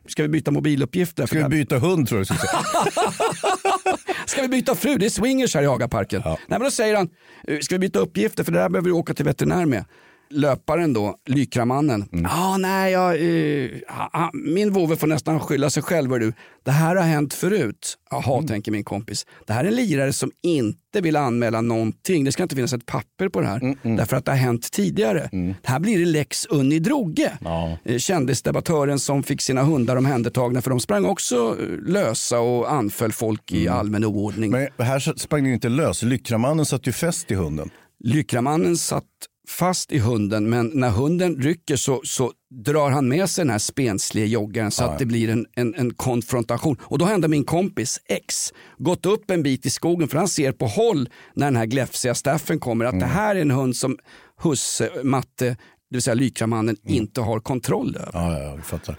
[0.08, 1.26] ska vi byta mobiluppgifter?
[1.26, 2.40] Ska vi byta hund tror du säga.
[4.26, 4.98] Ska vi byta fru?
[4.98, 6.22] Det är swingers här i Hagaparken.
[6.26, 7.10] Nej, men då säger han,
[7.48, 9.86] "Eh, ska vi byta uppgifter för det där behöver vi åka till veterinär med.
[10.32, 12.06] Löparen då, Lykramannen.
[12.12, 16.20] Ja, ah, nej, jag, eh, ah, min vovve får nästan skylla sig själv.
[16.20, 16.34] Du.
[16.64, 17.98] Det här har hänt förut.
[18.12, 19.26] Jaha, tänker min kompis.
[19.48, 22.24] Det här är en lirare som inte vill anmäla någonting.
[22.24, 23.76] Det ska inte finnas ett papper på det här.
[23.98, 25.30] Därför att det har hänt tidigare.
[25.64, 27.38] Här blir det lex Unni Droge.
[27.42, 27.78] Ja.
[27.84, 33.12] Eh, Kändisdebattören som fick sina hundar omhändertagna för de sprang också eh, lösa och anföll
[33.12, 34.52] folk i allmän oordning.
[34.52, 36.04] Men här sprang det inte lös.
[36.04, 37.70] Lyckramannen satt ju fäst i hunden.
[38.04, 39.04] Lyckramannen satt
[39.52, 42.32] fast i hunden men när hunden rycker så, så
[42.66, 45.94] drar han med sig den här spensliga joggaren så att det blir en, en, en
[45.94, 46.78] konfrontation.
[46.82, 50.52] Och då hände min kompis X gått upp en bit i skogen för han ser
[50.52, 53.98] på håll när den här gläfsiga Staffen kommer att det här är en hund som
[54.44, 55.46] husse, matte,
[55.90, 58.10] det vill säga Lykramannen, inte har kontroll över.
[58.14, 58.96] Ja, ja, jag fattar.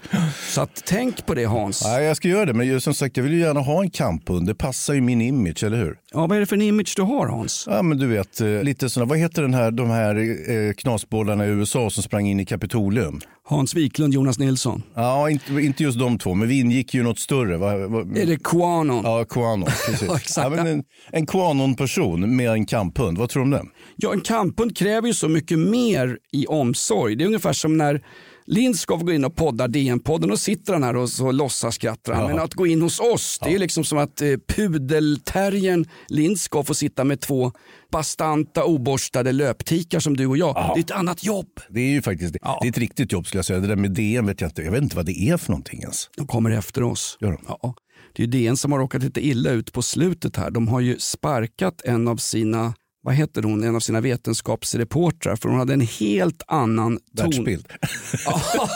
[0.49, 1.81] Så att tänk på det Hans.
[1.85, 3.89] Ja, jag ska göra det, men ju- som sagt, jag vill ju gärna ha en
[3.89, 4.47] kamphund.
[4.47, 5.97] Det passar ju min image, eller hur?
[6.13, 7.65] Ja, vad är det för en image du har Hans?
[7.69, 10.15] Ja, men du vet, eh, lite sådana, vad heter den här, de här
[10.49, 13.19] eh, knasbollarna i USA som sprang in i Kapitolium?
[13.45, 14.83] Hans Wiklund, Jonas Nilsson.
[14.95, 17.57] Ja, inte, inte just de två, men vi ingick ju något större.
[17.57, 19.01] Va, va, Är det Quanon?
[19.03, 19.63] Ja, Quanon.
[19.87, 20.07] Precis.
[20.07, 20.57] Ja, exakt.
[20.59, 23.63] en en Quanon-person med en kamphund, vad tror du om det?
[23.95, 27.15] Ja, en kamphund kräver ju så mycket mer i omsorg.
[27.15, 28.01] Det är ungefär som när
[28.45, 32.27] Lindskov går in och poddar DN-podden och sitter han här och så låtsas skrattar han.
[32.27, 36.73] Men att gå in hos oss, det är liksom som att eh, pudelterriern Lindskov får
[36.73, 37.51] sitta med två
[37.91, 40.55] bastanta oborstade löptikar som du och jag.
[40.75, 41.59] Det är ett annat jobb.
[41.69, 42.39] Det är ju faktiskt det.
[42.41, 42.59] Ja.
[42.61, 43.59] Det är ett riktigt jobb skulle jag säga.
[43.59, 44.61] Det där med DN vet jag inte.
[44.61, 46.09] Jag vet inte vad det är för någonting ens.
[46.17, 47.17] De kommer efter oss.
[47.19, 47.37] Gör de?
[47.47, 47.75] Ja.
[48.15, 50.51] Det är DN som har råkat lite illa ut på slutet här.
[50.51, 52.73] De har ju sparkat en av sina
[53.03, 57.29] vad heter hon, en av sina vetenskapsreportrar för hon hade en helt annan ton.
[57.29, 57.67] Världsbild.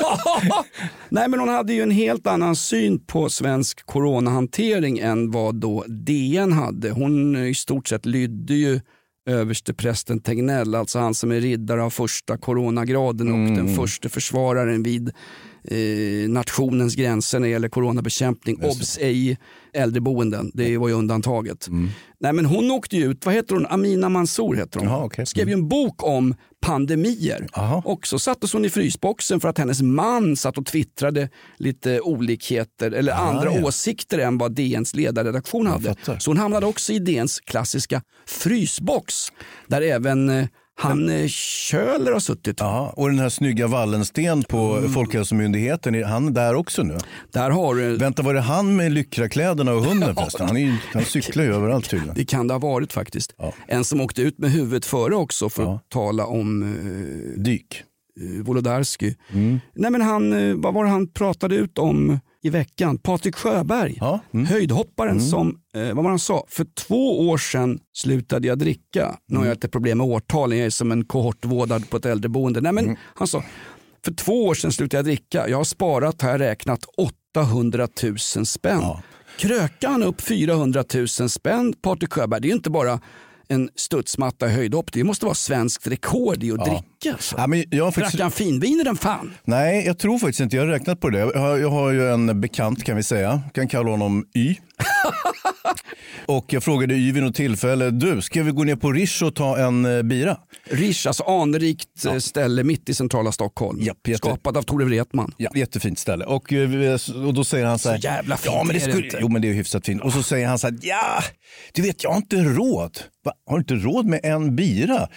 [1.10, 5.84] Nej men hon hade ju en helt annan syn på svensk coronahantering än vad då
[5.88, 6.92] DN hade.
[6.92, 8.80] Hon eh, i stort sett lydde ju
[9.30, 15.12] översteprästen Tegnell, alltså han som är riddare av första coronagraden och den första försvararen vid
[15.68, 18.64] eh, nationens gränser när det gäller coronabekämpning.
[18.64, 19.38] Obs ej
[19.74, 21.68] äldreboenden, det var ju undantaget.
[22.20, 24.90] Nej men hon åkte ju ut, vad heter hon, Amina Mansour heter hon.
[24.90, 25.26] Jaha, okej.
[25.26, 27.48] Skrev ju en bok om pandemier.
[27.54, 27.82] Aha.
[27.86, 32.92] Och så sattes hon i frysboxen för att hennes man satt och twittrade lite olikheter
[32.92, 33.66] eller andra ja.
[33.66, 35.96] åsikter än vad DNs ledarredaktion hade.
[36.20, 39.28] Så hon hamnade också i DNs klassiska frysbox
[39.68, 40.48] där även eh,
[40.80, 42.60] han eh, Köhler har suttit.
[42.60, 44.92] Ja, och den här snygga Wallensten på Mm.
[44.94, 46.98] Folkhälsomyndigheten, är han där också nu?
[47.34, 50.48] Där har du, Vänta, var det han med lyckrakläderna och hunden förresten?
[50.48, 52.16] Han, är han cyklar ju överallt tydligen.
[52.16, 53.34] det kan det ha varit faktiskt.
[53.38, 53.54] Ja.
[53.68, 57.84] En som åkte ut med huvudet före också för att tala om eh, Dyk.
[58.22, 59.16] eh, Wolodarski.
[59.34, 59.60] Mm.
[59.76, 62.98] Nej, men han, eh, vad var det han pratade ut om i veckan?
[62.98, 64.46] Patrik Sjöberg, Ja, mm.
[64.46, 66.46] höjdhopparen som, eh, vad var han sa?
[66.50, 69.18] För två år sedan slutade jag dricka.
[69.28, 72.62] Nu har jag lite problem med årtalen, jag är som en kohortvårdad på ett äldreboende.
[72.62, 72.98] Nej, men Mm.
[73.16, 73.44] Han sa,
[74.06, 75.50] för två år sedan slutade jag dricka.
[75.50, 76.86] Jag har sparat, har jag räknat,
[77.36, 78.80] 800 000 spänn.
[78.82, 79.02] Ja.
[79.40, 83.00] Krökade han upp 400 000 spänn, Patrik Sjöberg, det är inte bara
[83.50, 84.92] en studsmatta i höjdhopp.
[84.92, 87.12] Det måste vara svenskt rekord i att dricka.
[87.14, 87.36] alltså.
[87.38, 89.34] Ja, men jag har Drack faktiskt, han finvin i den fan?
[89.44, 90.56] nej, jag tror faktiskt inte.
[90.56, 91.20] Jag har räknat på det.
[91.20, 93.42] Jag har, jag har ju en bekant kan vi säga.
[93.54, 94.56] Kan kalla honom Y.
[96.28, 97.92] och jag frågade Y vid något tillfälle.
[97.92, 100.38] Du, ska vi gå ner på Rish och ta en eh, bira?
[100.70, 103.82] Rish, alltså anrikt eh, ställe mitt i centrala Stockholm.
[103.82, 105.34] Japp, jätte- Skapat av Tore Wretman.
[105.38, 106.26] Ja, jättefint ställe.
[106.26, 107.98] Och, eh, och då säger han så här.
[107.98, 109.18] Så jävla fint ja, men det är det skulle, inte.
[109.22, 110.02] Jo, men det är hyfsat fint.
[110.04, 110.78] Och så säger han så här.
[110.82, 111.24] Ja,
[111.74, 113.00] du vet, jag har inte råd.
[113.26, 113.34] Va?
[113.46, 115.08] Har du inte råd med en bira?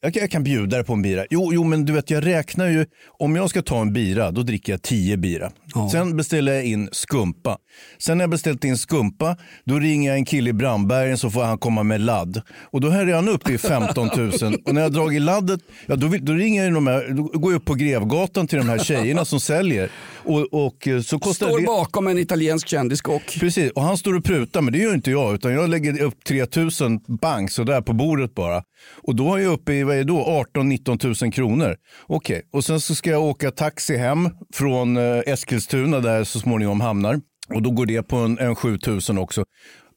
[0.00, 1.24] Jag kan, jag kan bjuda dig på en bira.
[1.30, 2.86] Jo, jo, men du vet, jag räknar ju.
[3.18, 5.50] Om jag ska ta en bira, då dricker jag tio bira.
[5.92, 7.58] Sen beställer jag in skumpa.
[7.98, 11.42] Sen när jag beställt in skumpa, då ringer jag en kille i Brandbergen så får
[11.42, 12.42] han komma med ladd.
[12.70, 14.32] Och då höjer han upp i 15 000.
[14.64, 17.52] Och när jag dragit laddet, ja, då, vill, då ringer jag de här, då går
[17.52, 19.90] jag upp på Grevgatan till de här tjejerna som säljer.
[20.24, 21.66] Och, och eh, så kostar Står det...
[21.66, 23.36] bakom en italiensk kändiskock.
[23.40, 25.34] Precis, och han står och prutar, men det gör inte jag.
[25.34, 28.62] Utan jag lägger upp 3000 bank sådär på bordet bara.
[29.02, 31.76] Och då är jag uppe i, vad är det då, 18-19 000 kronor.
[32.06, 35.57] Okej, och sen så ska jag åka taxi hem från eh, Eskilstuna
[36.02, 37.20] där jag så småningom hamnar.
[37.54, 39.44] Och då går det på en, en 7000 också.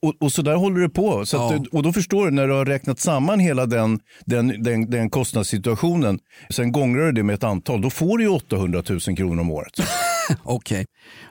[0.03, 1.25] Och, och så där håller det på.
[1.25, 1.65] Så att, Ja.
[1.71, 6.19] och då förstår du, när du har räknat samman hela den, den, den, den kostnadssituationen,
[6.49, 9.51] sen gångrar du det med ett antal, då får du ju 800 000 kronor om
[9.51, 9.71] året.
[10.43, 10.85] Okej.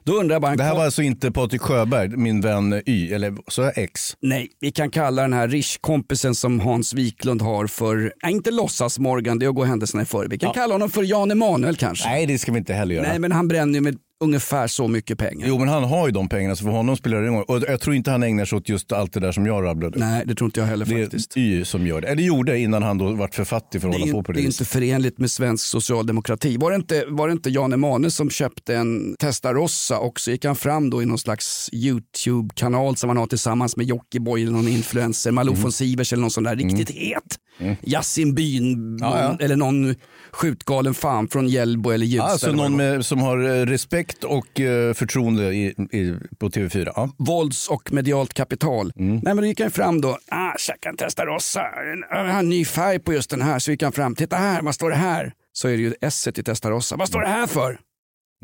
[0.04, 3.34] Då undrar jag bara Det här var alltså inte Patrik Sjöberg, min vän Y, eller
[3.48, 4.00] så är X.
[4.22, 9.38] Nej, vi kan kalla den här Rish-kompisen som Hans Wiklund har för, nej, inte låtsas-Morgan,
[9.38, 10.30] det är att gå händelserna i förväg.
[10.30, 12.08] Vi kan kalla honom för Jan Emanuel kanske.
[12.08, 13.08] Nej, det ska vi inte heller göra.
[13.08, 15.46] Nej, men han bränner ju med ungefär så mycket pengar.
[15.48, 17.44] Jo, men han har ju de pengarna, så för honom spelar det ingen roll.
[17.48, 19.98] Och jag tror inte han ägnar sig åt just allt det där som jag rabblade.
[19.98, 21.36] Nej, det tror inte jag heller det faktiskt.
[21.36, 22.08] är Y som gör det.
[22.08, 24.38] Eller gjorde innan han då vart för fattig för att Det hålla på på det
[24.38, 26.56] det är inte förenligt med svensk socialdemokrati.
[26.56, 30.44] Var det inte, var det inte Jan Emanuel som köpte en Testarossa och så gick
[30.44, 34.68] han fram då i någon slags YouTube-kanal som han har tillsammans med Jockiboi eller någon
[34.68, 35.62] influencer, Malou Mm.
[35.62, 37.38] von Sivers eller någon sån där riktigt het.
[37.82, 39.36] Yasin Byn Ja, ja.
[39.44, 39.94] eller någon
[40.32, 42.30] skjutgalen fan från Hjällbo eller Ljusdal.
[42.30, 43.66] Alltså någon det med, som har eh,
[44.10, 46.92] respekt och eh, förtroende i, i, på TV4.
[46.96, 47.10] Ja.
[47.18, 48.92] vålds och medialt kapital.
[48.96, 49.14] Mm.
[49.14, 50.18] Nej, men då gick han fram då.
[50.28, 51.62] Ah, käka en Testarossa.
[52.10, 53.58] Jag har en ny färg på just den här.
[53.58, 54.14] Så gick han fram.
[54.14, 55.32] Titta här, vad står det här?
[55.52, 56.96] så är det ju S i Testarossa.
[56.96, 57.80] Vad står det här för?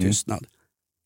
[0.01, 0.47] Tystnad.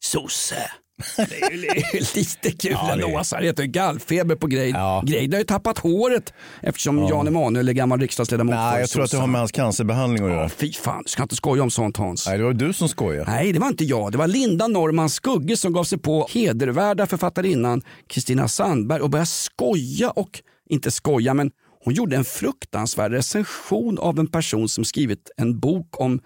[0.04, 0.70] Sosse.
[1.16, 3.18] Det är ju lite kul Ja, ändå.
[3.18, 4.74] Alltså, det heter gallfeber på Greid.
[4.74, 5.02] Ja.
[5.06, 6.32] Greid har ju tappat håret
[6.62, 10.24] eftersom Jan Emanuel är gammal riksdagsledamot Nej, jag tror att det har med hans cancerbehandling
[10.24, 10.48] att göra.
[10.48, 12.26] Fy fan, du ska inte skoja om sånt Hans.
[12.26, 13.30] Nej, det var du som skojade.
[13.30, 14.12] Nej, det var inte jag.
[14.12, 19.26] Det var Linda Norman Skugge som gav sig på hedervärda författarinnan Kristina Sandberg och började
[19.26, 21.50] skoja och, inte skoja, men
[21.84, 26.20] hon gjorde en fruktansvärd recension av en person som skrivit en bok om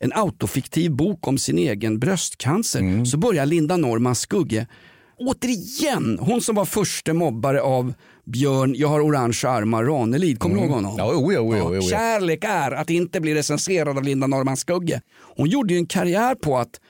[0.00, 3.04] en autofiktiv bok om sin egen bröstcancer.
[3.04, 4.66] Så börjar Linda Norman Skugge
[5.18, 10.38] återigen, hon som var första mobbare av Björn, jag har orangea armar, Ranelid.
[10.38, 10.94] Kommer du ihåg honom?
[10.98, 11.82] Ja, oh, ja, oh, ja, oh, ja.
[11.82, 15.00] Kärlek är att inte bli recenserad av Linda Norman Skugge.
[15.36, 16.80] Hon gjorde ju en karriär på att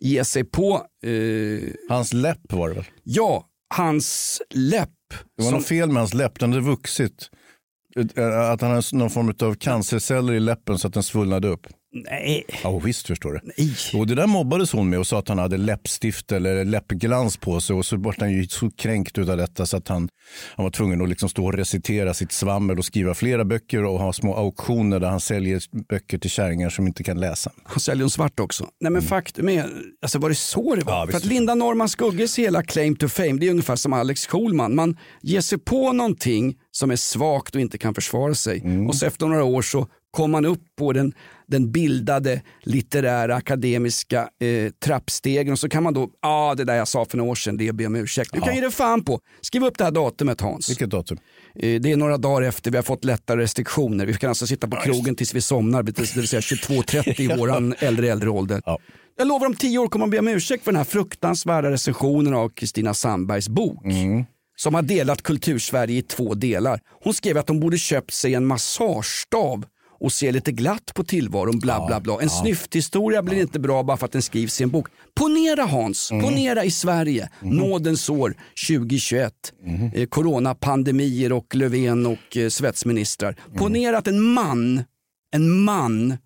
[0.00, 2.84] ge sig på, eh, Hans läpp var det väl?
[3.02, 4.90] ja, hans läpp.
[5.36, 7.30] Det var som- något fel med hans läpp, den hade vuxit.
[8.16, 11.66] Eh, Att han hade någon form av cancerceller i läppen så att den svullnade upp.
[11.96, 13.40] Nej, Ja visst förstår du.
[13.58, 13.74] nej.
[14.00, 17.60] Och det där mobbades hon med och sa att han hade läppstift eller läppglans på
[17.60, 20.08] sig och så var han ju så kränkt utav detta så att han,
[20.56, 23.98] han var tvungen att liksom stå och recitera sitt svammel och skriva flera böcker och
[23.98, 27.52] ha små auktioner där han säljer böcker till kärringar som inte kan läsa.
[27.64, 28.68] Han säljer dem svart också.
[28.80, 29.66] Nej men faktum är,
[30.02, 30.92] alltså var det så det var?
[30.92, 34.26] Ja, För att Linda Norman Skugges hela claim to fame, det är ungefär som Alex
[34.26, 34.74] Schulman.
[34.74, 38.60] Man ger sig på någonting som är svagt och inte kan försvara sig.
[38.60, 38.86] Mm.
[38.88, 41.12] Och så efter några år så kom man upp på den,
[41.46, 46.74] den bildade litterära akademiska eh, trappstegen och så kan man då, ja ah, det där
[46.74, 48.30] jag sa för några år sedan, det ber jag om ursäkt.
[48.32, 49.20] Du kan ge dig fan på.
[49.40, 50.70] Skriv upp det här datumet Hans.
[50.70, 51.18] Vilket datum?
[51.54, 54.06] Eh, Det är några dagar efter vi har fått lättare restriktioner.
[54.06, 57.74] Vi kan alltså sitta på krogen tills vi somnar, det vill säga 22.30 i våran
[57.78, 58.62] äldre äldre ålder.
[58.66, 58.78] Ja.
[59.16, 62.34] Jag lovar om tio år kommer man be om ursäkt för den här fruktansvärda recensionen
[62.34, 63.84] av Kristina Sandbergs bok.
[64.56, 66.80] Som har delat kultursverige i två delar.
[67.04, 69.64] Hon skrev att hon borde köpt sig en massagestav
[70.00, 71.58] och se lite glatt på tillvaron.
[71.58, 72.18] Bla, bla, bla.
[72.20, 74.88] En snyfthistoria blir inte bra bara för att den skrivs i en bok.
[75.14, 78.34] Ponera Hans, ponera i Sverige, nådens år
[78.68, 79.32] 2021.
[79.94, 83.36] Eh, coronapandemier och Löfven och eh, svetsministrar.
[83.56, 84.84] Ponera att en man,
[85.34, 86.16] en man,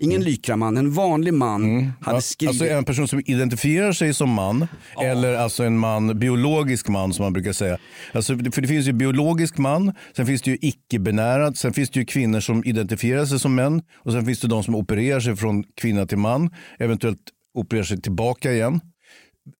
[0.00, 2.48] ingen lykraman, en vanlig man hade skrivit.
[2.50, 4.66] Alltså en person som identifierar sig som man
[5.02, 7.78] eller alltså en man, biologisk man som man brukar säga.
[8.12, 12.00] Alltså, för det finns ju biologisk man, sen finns det ju icke-binära, sen finns det
[12.00, 15.36] ju kvinnor som identifierar sig som män och sen finns det de som opererar sig
[15.36, 17.20] från kvinna till man, eventuellt
[17.58, 18.80] opererar sig tillbaka igen.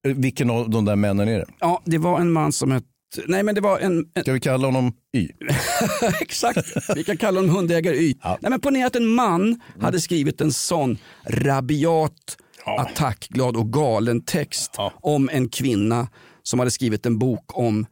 [0.07, 1.47] Eh, Vilken av de där männen är det?
[1.61, 2.87] Ja, det var en man som hette
[3.27, 5.29] Nej men det var en, en Ska vi kalla honom Y?
[6.21, 6.67] exakt,
[6.97, 8.15] vi kan kalla honom hundägare Y.
[8.25, 12.37] Nej men ponera att en man hade skrivit en sån rabiat,
[12.79, 16.09] attackglad och galen text om en kvinna
[16.43, 17.87] som hade skrivit en bok om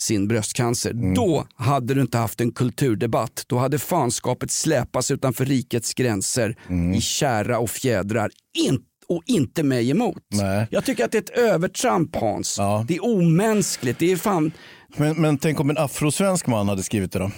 [0.00, 1.14] sin bröstcancer.
[1.14, 3.44] Då hade du inte haft en kulturdebatt.
[3.46, 6.56] Då hade fanskapet släpats utanför rikets gränser
[6.96, 8.30] i kära och fjädrar.
[8.68, 10.22] In, och inte mig emot.
[10.28, 10.66] Nej.
[10.70, 12.54] Jag tycker att det är ett övertramp Hans.
[12.58, 12.84] Ja.
[12.88, 13.98] Det är omänskligt.
[13.98, 14.52] Det är fan...
[14.96, 17.30] Men, men tänk om en afrosvensk man hade skrivit det då?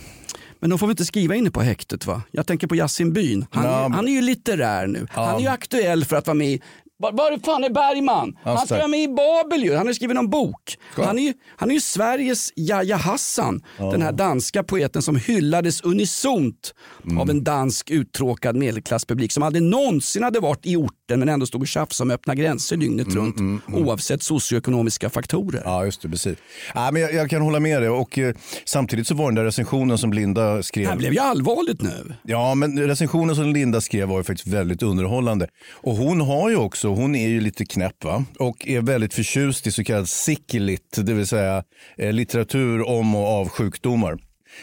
[0.60, 2.22] Men de får vi inte skriva inne på häktet va?
[2.30, 3.46] Jag tänker på Yasin Byn.
[3.50, 5.06] Han, Ja, han är ju litterär nu.
[5.10, 6.62] Han är ju aktuell för att vara med i
[6.98, 8.38] var, var fan är Bergman?
[8.42, 9.74] Han ska vara med i Babel ju.
[9.76, 10.76] Han har skrivit någon bok.
[10.94, 13.60] Han är, ju, han är ju Sveriges Yahya Hassan.
[13.78, 17.18] Den här danska poeten som hyllades unisont Mm.
[17.18, 21.60] av en dansk uttråkad medelklasspublik som aldrig någonsin hade varit i orten men ändå stod
[21.60, 23.36] och tjafsade om öppna gränser dygnet runt
[23.68, 25.58] oavsett socioekonomiska faktorer.
[25.60, 26.08] Mm, Ja, just det.
[26.08, 26.38] Precis.
[26.74, 27.88] Ja, men jag, jag kan hålla med dig.
[27.90, 30.84] Och, eh, samtidigt så var den där recensionen som Linda skrev.
[30.84, 32.14] Det här blev ju allvarligt nu.
[32.22, 35.48] Ja, men recensionen som Linda skrev var ju faktiskt väldigt underhållande.
[35.72, 38.24] Och hon har ju också, hon är ju lite knäpp va?
[38.38, 41.64] Och är väldigt förtjust i så kallad sicklit, det vill säga
[41.98, 44.18] eh, litteratur om och av sjukdomar.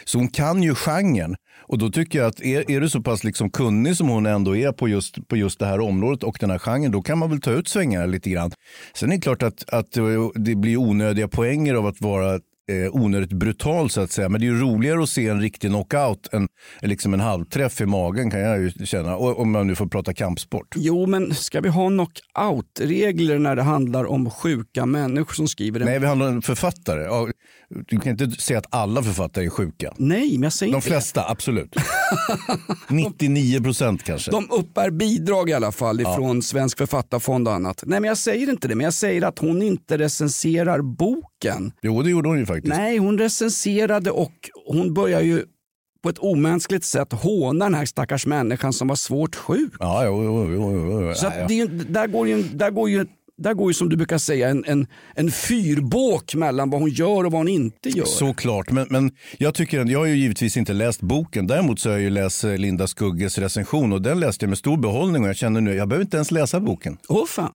[0.05, 1.35] Så hon kan ju genren.
[1.69, 4.55] Och då tycker jag att är, är du så pass liksom kunnig som hon ändå
[4.55, 7.29] är på just, på just det här området och den här genren, då kan man
[7.29, 8.51] väl ta ut svängarna lite grann.
[8.93, 9.91] Sen är det klart att, att
[10.35, 14.29] det blir onödiga poänger av att vara eh, onödigt brutal så att säga.
[14.29, 16.47] Men det är ju roligare att se en riktig knockout än
[16.81, 19.17] liksom en halvträff i magen kan jag ju känna.
[19.17, 20.67] Om man nu får prata kampsport.
[20.75, 25.85] Jo, men ska vi ha knockout-regler när det handlar om sjuka människor som skriver en
[25.85, 27.03] Nej, vi handlar om författare.
[27.03, 27.27] Ja,
[27.87, 29.93] Du kan inte säga att alla författare är sjuka.
[29.97, 31.75] Nej, men jag säger De inte flesta, absolut.
[32.89, 34.31] 99 procent kanske.
[34.31, 37.83] De uppbär bidrag i alla fall ifrån Svensk författarfond och annat.
[37.85, 40.81] Nej, men jag säger inte det, men jag säger att hon inte recenserar
[41.39, 41.71] boken.
[41.81, 42.75] Jo, det gjorde hon ju faktiskt.
[42.75, 45.45] Nej, hon recenserade och hon börjar ju
[46.03, 49.73] på ett omänskligt sätt håna den här stackars människan som var svårt sjuk.
[49.79, 51.13] Ja, jo, jo, jo, jo.
[51.15, 53.05] Så att det är där går ju, där går ju
[53.37, 57.23] där går ju som du brukar säga en, en, en fyrbåk mellan vad hon gör
[57.23, 58.05] och vad hon inte gör.
[58.05, 61.47] Såklart, men, men jag, tycker, jag har ju givetvis inte läst boken.
[61.47, 64.57] Däremot så har jag ju läst eh, Linda Skugges recension och den läste jag med
[64.57, 66.97] stor behållning och jag känner nu, jag behöver inte ens läsa boken.
[67.07, 67.51] Åh fan.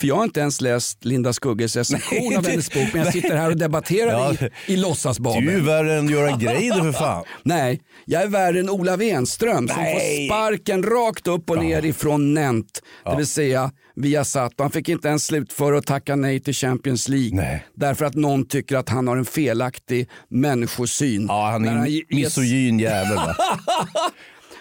[0.00, 3.36] För jag har inte ens läst Linda Skugges recension av hennes bok, men jag sitter
[3.36, 4.34] här och debatterar Ja.
[4.66, 5.44] i, i låtsasbabel.
[5.44, 7.24] Du är ju värre än Göran Greider för fan.
[7.42, 9.94] Nej, jag är värre än Ola Wenström som Nej.
[9.94, 14.52] får sparken rakt upp och ner ifrån Nent, det vill säga via satt.
[14.58, 17.66] Han fick inte ens slutföra och tacka nej till Champions League Nej.
[17.74, 21.26] därför att någon tycker att han har en felaktig människosyn.
[21.28, 23.18] Ja, han är en misogyn jävel.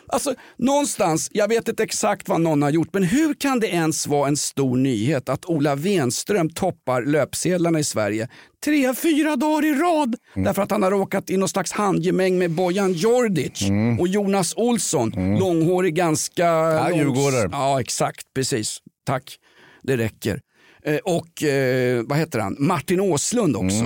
[0.10, 4.08] Alltså någonstans, jag vet inte exakt vad någon har gjort, men hur kan det ens
[4.08, 8.28] vara en stor nyhet att Ola Wenström toppar löpsedlarna i Sverige
[8.66, 12.52] tre, fyra dagar i rad därför att han har råkat i någon slags handgemäng med
[12.52, 13.62] Bojan Djordjic
[14.00, 16.44] och Jonas Olsson, långhårig ganska...
[16.46, 17.50] Ja, djurgårdare.
[17.52, 18.78] Ja, exakt, precis.
[19.06, 19.36] Tack,
[19.84, 20.42] det räcker.
[20.84, 22.56] Eh, Och eh, vad heter han?
[22.60, 23.84] Martin Åslund också.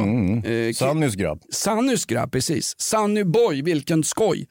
[0.50, 1.42] Eh, Sannys grabb.
[1.54, 2.74] Sannys grabb, precis.
[2.78, 4.48] Sanny Boy, vilken skoj.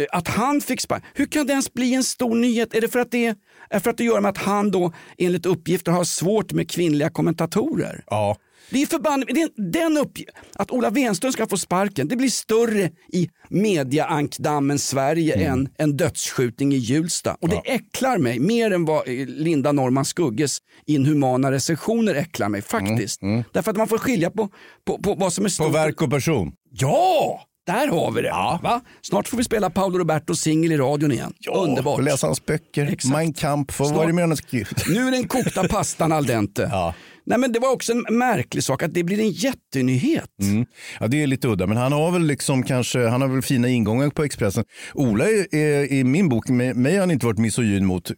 [0.00, 1.08] Eh, Att han fick sparken.
[1.14, 2.74] Hur kan det ens bli en stor nyhet?
[2.74, 3.34] Är det för att det,
[3.70, 7.10] är för att det gör med att han då enligt uppgifter har svårt med kvinnliga
[7.10, 8.04] kommentatorer?
[8.06, 8.36] Ja.
[8.70, 9.28] Det är förbannat,
[9.72, 15.68] den uppgift, att Ola Wenström ska få sparken, det blir större i mediaankdammen Sverige än
[15.78, 17.36] en dödsskjutning i Hjulsta.
[17.40, 22.62] Och det äcklar mig mer än vad eh, Linda Norman Skugges inhumana recensioner äcklar mig
[22.62, 23.20] faktiskt.
[23.52, 24.48] Därför att man får skilja på,
[24.86, 25.74] på, på vad som är På stort.
[25.74, 26.52] verk och person.
[26.70, 28.30] Ja, där har vi det.
[28.62, 28.80] Va?
[29.02, 31.32] Snart får vi spela Paolo Roberto singel i radion igen.
[31.54, 31.98] Underbart.
[31.98, 32.86] Och läsa hans böcker.
[32.92, 33.14] Exakt.
[33.14, 33.80] Mein Kampf.
[33.80, 34.88] Vad Snart- var det skrivit?
[34.88, 36.68] Nu är den kokta pastan al dente.
[36.72, 36.94] Ja.
[37.28, 40.30] Nej, men det var också en märklig sak att det blir en jättenyhet.
[40.42, 40.66] Mm.
[41.00, 43.68] Ja, det är lite udda, men han har väl liksom kanske, han har väl fina
[43.68, 44.64] ingångar på Expressen.
[44.94, 48.10] Ola är, är i min bok, med, mig har han inte varit misogyn mot,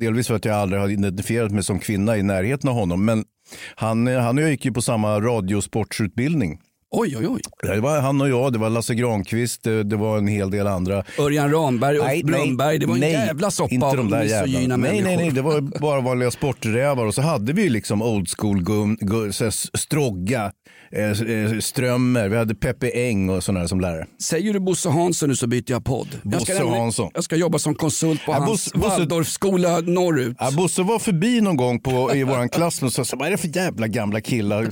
[0.00, 3.24] delvis för att jag aldrig har identifierat mig som kvinna i närheten av honom, men
[3.74, 6.58] han, han och jag gick ju på samma radiosportsutbildning.
[6.90, 7.40] Oj, oj, oj.
[7.62, 10.66] Det var han och jag, det var Lasse Granqvist, det, det var en hel del
[10.66, 11.04] andra.
[11.18, 12.78] Örjan Ramberg och Nej, Brunnberg.
[12.78, 14.76] Det var en nej, jävla soppa inte av de där misogyna jävlarna.
[14.76, 15.04] Nej, människor.
[15.06, 18.96] nej, nej, det var bara vanliga sporträvar och så hade vi liksom old school gum,
[19.00, 20.52] gu, så här, Strogga,
[20.92, 24.06] eh, eh, Strömmer, vi hade Peppe Eng och sådana som lärare.
[24.22, 26.08] Säger du Bosse Hansson nu så byter jag podd.
[26.22, 27.10] jag, Bosse ska nämligen- Hansson.
[27.14, 30.36] jag ska jobba som konsult på Ja, hans Waldorfskola norrut.
[30.40, 33.36] Ja, Bosse var förbi någon gång på, i våran klass och sa vad är det
[33.38, 34.68] för jävla gamla killar?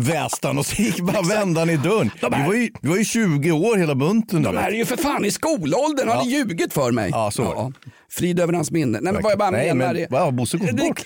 [0.00, 2.10] Väste han och så gick bara vände han i dörren.
[2.20, 4.42] Vi var, ju, vi var ju 20 år hela bunten.
[4.42, 6.22] De här är ju för fan i skolåldern, har Ja.
[6.24, 7.10] ni ljugit för mig?
[7.12, 7.90] Ja, så det.
[8.10, 8.98] Frid över hans minne.
[9.00, 10.18] Nej, men vad jag bara Nej, menar men är...
[10.24, 11.02] har Bosse Det- bort?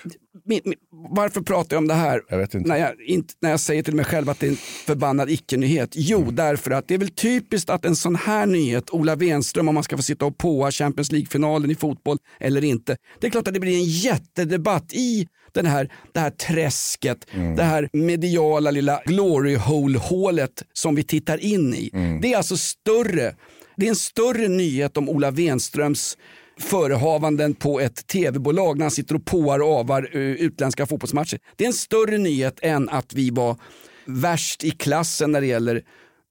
[0.49, 0.75] min, min,
[1.17, 2.21] varför pratar jag om det här?
[2.29, 2.67] Jag.
[2.67, 4.57] När, jag, inte, när jag säger till mig själv att det är en
[4.87, 5.91] förbannad icke-nyhet.
[5.95, 6.35] Jo, Mm.
[6.37, 9.85] därför att det är väl typiskt att en sån här nyhet, Ola Wenström, om man
[9.85, 12.97] ska få sitta och påa Champions League-finalen i fotboll eller inte.
[13.21, 15.27] Det är klart att det blir en jättedebatt i
[15.63, 17.57] den här, det här träsket, Mm.
[17.57, 21.91] det här mediala lilla glory hole-hålet som vi tittar in i.
[21.93, 22.21] Mm.
[22.21, 23.35] Det är alltså större.
[23.77, 26.17] Det är en större nyhet om Ola Wenströms
[26.61, 31.39] förehavanden på ett tv-bolag när han sitter och påar och avar eh, utländska fotbollsmatcher.
[31.57, 33.57] Det är en större nyhet än att vi var
[34.07, 35.77] värst i klassen när det gäller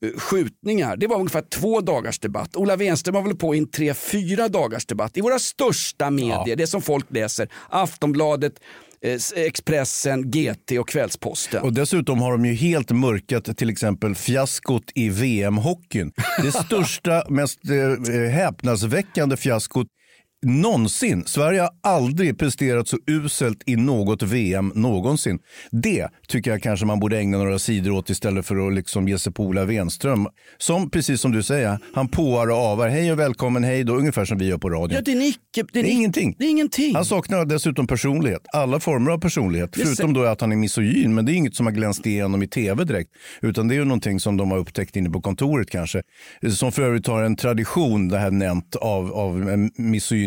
[0.05, 0.97] eh, skjutningar.
[0.97, 2.55] Det var ungefär två dagars debatt.
[2.55, 6.55] Ola Wenström har väl på i en tre, fyra dagars debatt i våra största medier,
[6.55, 7.49] det som folk läser.
[7.69, 8.53] Aftonbladet,
[9.35, 11.63] Expressen, GT och Kvällsposten.
[11.63, 16.11] Och dessutom har de ju helt mörkat till exempel fiaskot i VM-hockeyn.
[16.43, 19.87] Det största, mest eh, häpnadsväckande fiaskot
[20.45, 21.23] någonsin.
[21.25, 25.39] Sverige har aldrig presterat så uselt i något VM någonsin.
[25.71, 29.19] Det tycker jag kanske man borde ägna några sidor åt istället för att liksom ge
[29.19, 30.27] sig på Ola Wenström.
[30.57, 32.87] Som, precis som du säger, han påar och avar.
[32.87, 34.95] Hej och välkommen, hej då, ungefär som vi gör på radion.
[34.95, 36.35] Ja, det är, icke, det är, Det är en- ingenting.
[36.39, 36.95] Det är ingenting.
[36.95, 39.73] Han saknar dessutom personlighet, alla former av personlighet.
[39.73, 42.43] Det Förutom då att han är misogyn, men det är inget som har glänst igenom
[42.43, 43.09] i tv direkt.
[43.41, 46.01] Utan det är ju någonting som de har upptäckt inne på kontoret kanske.
[46.51, 49.71] Som för övrigt har en tradition, det här nämnt, av, av en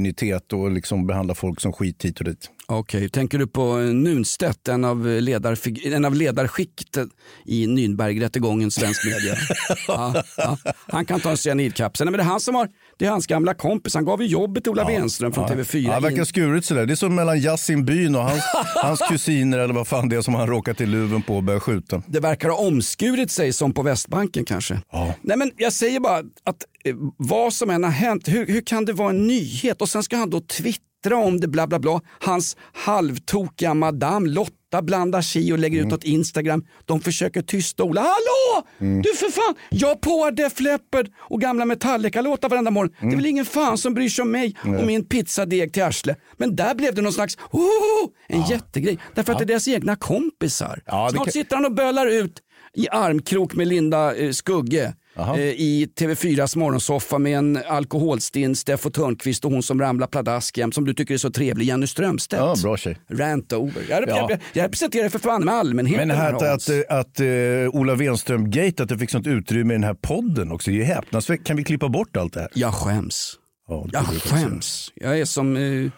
[0.09, 2.51] misogynitet och liksom behandla folk som skit hit och dit.
[2.73, 7.09] Okej, tänker du på Nunstedt, en av, ledarfig- en av ledarskiktet
[7.45, 9.35] i Nürnbergrättegången svensk media?
[9.89, 10.59] ja, ja.
[10.89, 12.05] Han kan ta en cyanidkapsel.
[12.05, 14.29] Nej, men det, är han som har, det är hans gamla kompis, han gav ju
[14.29, 15.79] jobbet till Ola Wenström från TV4.
[15.79, 16.87] Ja, han verkar skurit sig där.
[16.87, 18.43] Det är som mellan Yasin Byn och hans,
[18.83, 21.63] hans kusiner eller vad fan det är som han råkat i luven på och börjat
[21.63, 22.03] skjuta.
[22.07, 24.81] det verkar ha omskurit sig som på Västbanken kanske.
[24.93, 25.15] Ja.
[25.23, 28.85] Nej, men jag säger bara att eh, vad som än har hänt, hur, hur kan
[28.85, 29.83] det vara en nyhet?
[29.83, 32.01] Och sen ska han då twittra twittra om det, bla bla bla.
[32.21, 36.65] Hans halvtokiga madam Lotta blandar sig och lägger ut åt Instagram.
[36.85, 38.01] De försöker tysta Ola.
[38.01, 38.67] Hallå!
[38.79, 39.55] Du för fan!
[39.71, 42.95] Jag påar Def Leppard och gamla Metallica-låtar varenda morgon.
[43.01, 46.17] Det är väl ingen fan som bryr sig om mig och min pizzadeg till arsle.
[46.37, 48.99] Men där blev det någon slags oh, en jättegrej.
[49.15, 50.83] Därför att det är deras egna kompisar.
[50.87, 52.43] Ja, Snart kan- sitter han och bölar ut
[52.75, 54.95] i armkrok med Linda eh, Skugge.
[55.19, 60.75] Eh, I TV4s morgonsoffa med en alkoholstinn Steffo Törnqvist och hon som ramlar pladask jämt
[60.75, 62.41] som du tycker är så trevlig, Jenny Strömstedt.
[62.43, 62.99] Ja, bra tjej.
[63.11, 63.83] Rant over.
[63.89, 64.27] Jag, Ja.
[64.31, 66.09] jag, jag representerar för fan med allmänheten.
[66.09, 66.69] Men här, att, Hans.
[66.69, 70.53] att, att, att uh, Ola Wenström-gate, att det fick sånt utrymme i den här podden
[70.53, 71.47] också, det är häpnadsväckande.
[71.49, 72.49] Kan vi klippa bort allt det här?
[72.55, 73.33] Jag skäms.
[73.69, 74.93] Ja, Jag jag skäms.
[74.95, 75.91] Jag är som, eh,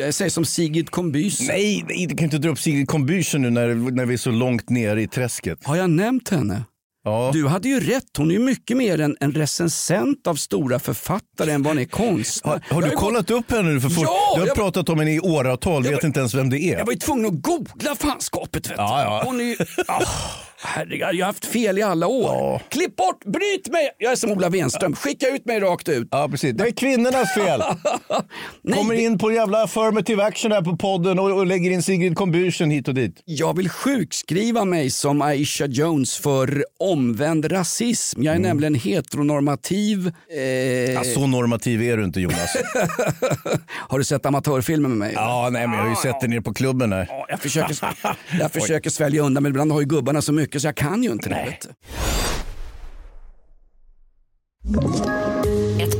[0.00, 1.40] jag säger som Sigrid Combys.
[1.48, 4.30] Nej, nej, du kan inte dra upp Sigrid Combüchen nu när, när vi är så
[4.30, 5.58] långt nere i träsket.
[5.64, 6.62] Har jag nämnt henne?
[7.04, 7.30] Ja.
[7.32, 11.50] Du hade ju rätt, hon är ju mycket mer en, en recensent av stora författare
[11.52, 12.50] än vad hon är konstnär.
[12.52, 14.00] Har, har Jag du gått- kollat upp henne nu för först?
[14.02, 16.58] Ja, du har jag- pratat om henne i åratal, vet var- inte ens vem det
[16.60, 16.78] är.
[16.78, 18.70] Jag var ju tvungen att googla fanskapet.
[18.70, 18.78] Vet.
[18.78, 19.22] Ja, ja.
[19.24, 19.56] Hon är ju,
[19.88, 20.02] ah,
[20.62, 22.62] herregud, jag har haft fel i alla år.
[22.68, 23.90] Klipp bort, bryt mig!
[23.98, 26.08] Jag är som Ola Wenström, skicka ut mig rakt ut.
[26.10, 26.54] Ja, precis.
[26.56, 27.62] Det är kvinnornas fel.
[28.74, 32.70] Kommer in på jävla affirmative action här på podden och, och lägger in Sigrid Combüchen
[32.70, 33.22] hit och dit.
[33.24, 38.22] Jag vill sjukskriva mig som Aisha Jones för omvänd rasism.
[38.22, 40.12] Jag är nämligen heteronormativ.
[40.36, 40.38] Eh,
[40.92, 42.56] Ja, så normativ är du inte Jonas.
[43.88, 45.12] Har du sett amatörfilmer med mig?
[45.14, 47.06] ja, nej, men jag har ju sett det nere på klubben här.
[47.10, 47.76] Ja, Jag försöker,
[48.40, 50.76] jag försöker svälja undan men ibland har ju gubbarna så mycket så jag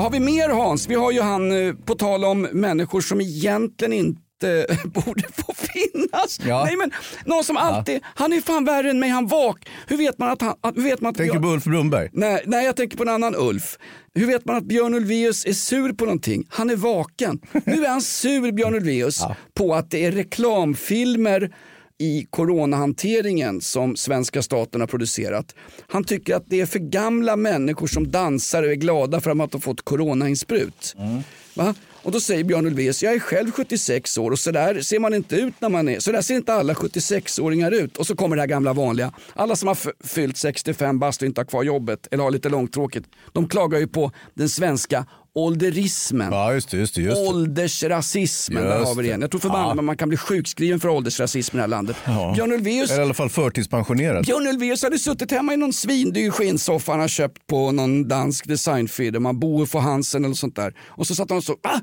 [0.00, 0.88] Vad har vi mer Hans?
[0.88, 6.40] Vi har ju han, eh, på tal om människor som egentligen inte borde få finnas.
[6.46, 6.64] Ja.
[6.64, 6.90] Nej men
[7.24, 9.68] någon som alltid, han är fan värre än mig, han vak.
[9.86, 12.10] Hur vet man att han, att, hur vet man att Tänker du på Ulf Brunnberg?
[12.12, 13.78] Nej, nej, jag tänker på en annan Ulf.
[14.14, 16.46] Hur vet man att Björn Ulvaeus är sur på någonting?
[16.48, 17.40] Han är vaken.
[17.64, 19.20] Nu är han sur, Björn Ulvaeus,
[19.54, 21.50] på att det är reklamfilmer
[22.00, 25.54] i coronahanteringen som svenska staten har producerat.
[25.88, 29.36] Han tycker att det är för gamla människor som dansar och är glada för att
[29.36, 30.96] de har fått coronainsprut.
[31.54, 31.74] Va?
[32.02, 35.14] Och då säger Björn Ulvaeus, jag är själv 76 år och så där ser man
[35.14, 37.96] inte ut när man är, så där ser inte alla 76-åringar ut.
[37.96, 41.40] Och så kommer det här gamla vanliga, alla som har fyllt 65 bast och inte
[41.40, 46.32] har kvar jobbet eller har lite långtråkigt, de klagar ju på den svenska ålderismen.
[46.32, 46.76] Ja, just det.
[46.76, 47.28] Just det, just det.
[47.28, 49.20] Åldersrasismen, där Just har vi det igen.
[49.20, 49.82] Jag tror förbannat Ja.
[49.82, 51.96] man kan bli sjukskriven för åldersrasism i det här landet.
[52.04, 52.32] Ja.
[52.34, 54.24] Björn Ulvaeus Eller i alla fall förtidspensionerad.
[54.24, 58.48] Björn Ulvaeus hade suttit hemma i någon svindyr skinnsoffa han har köpt på någon dansk
[58.48, 60.74] designfirma, Boe for Hansen eller sånt där.
[60.88, 61.78] Och så satt han och så, ah!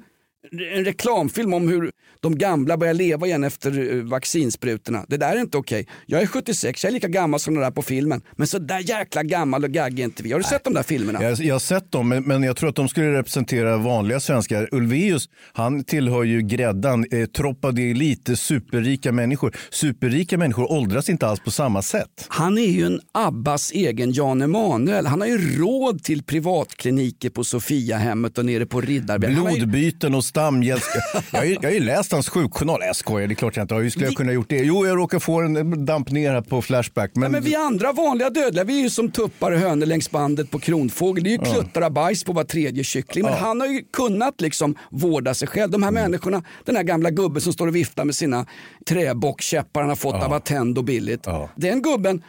[0.51, 5.05] En reklamfilm om hur de gamla börjar leva igen efter eh, vaccinsprutorna.
[5.07, 5.87] Det där är inte okej.
[6.05, 8.21] Jag är 76, jag är lika gammal som den där på filmen.
[8.35, 10.31] Men så där jäkla gammal och gaggig är inte vi.
[10.31, 11.23] Har du sett de där filmerna?
[11.23, 14.69] Jag, jag har sett dem, men, men jag tror att de skulle representera vanliga svenskar.
[14.71, 19.55] Ulveus, han tillhör ju gräddan, eh, Troppa de lite superrika människor.
[19.69, 22.25] Superrika människor åldras inte alls på samma sätt.
[22.27, 25.05] Han är ju en Abbas egen Jan Emanuel.
[25.05, 29.33] Han har ju råd till privatkliniker på Sofiahemmet och nere på Riddarberg.
[29.33, 30.83] Blodbyten och stamhjälp.
[31.31, 32.79] Jag har ju, jag har ju läst hans sjukjournal.
[32.81, 33.81] Jag skojar, det är klart jag inte har.
[33.81, 34.57] Hur skulle jag kunna gjort det?
[34.57, 37.11] Jo, jag råkar få en damp ner här på Flashback.
[37.13, 40.11] Men, Ja, men vi andra vanliga dödliga, vi är ju som tuppar och hönor längs
[40.11, 41.23] bandet på kronfågel.
[41.23, 43.23] Det är ju kluttar av bajs på var tredje kyckling.
[43.23, 45.71] Men han har ju kunnat liksom vårda sig själv.
[45.71, 46.03] De här Mm.
[46.03, 48.45] människorna, den här gamla gubben som står och viftar med sina
[48.89, 51.27] träbockkäppar han har fått av Attendo billigt.
[51.55, 52.21] Den gubben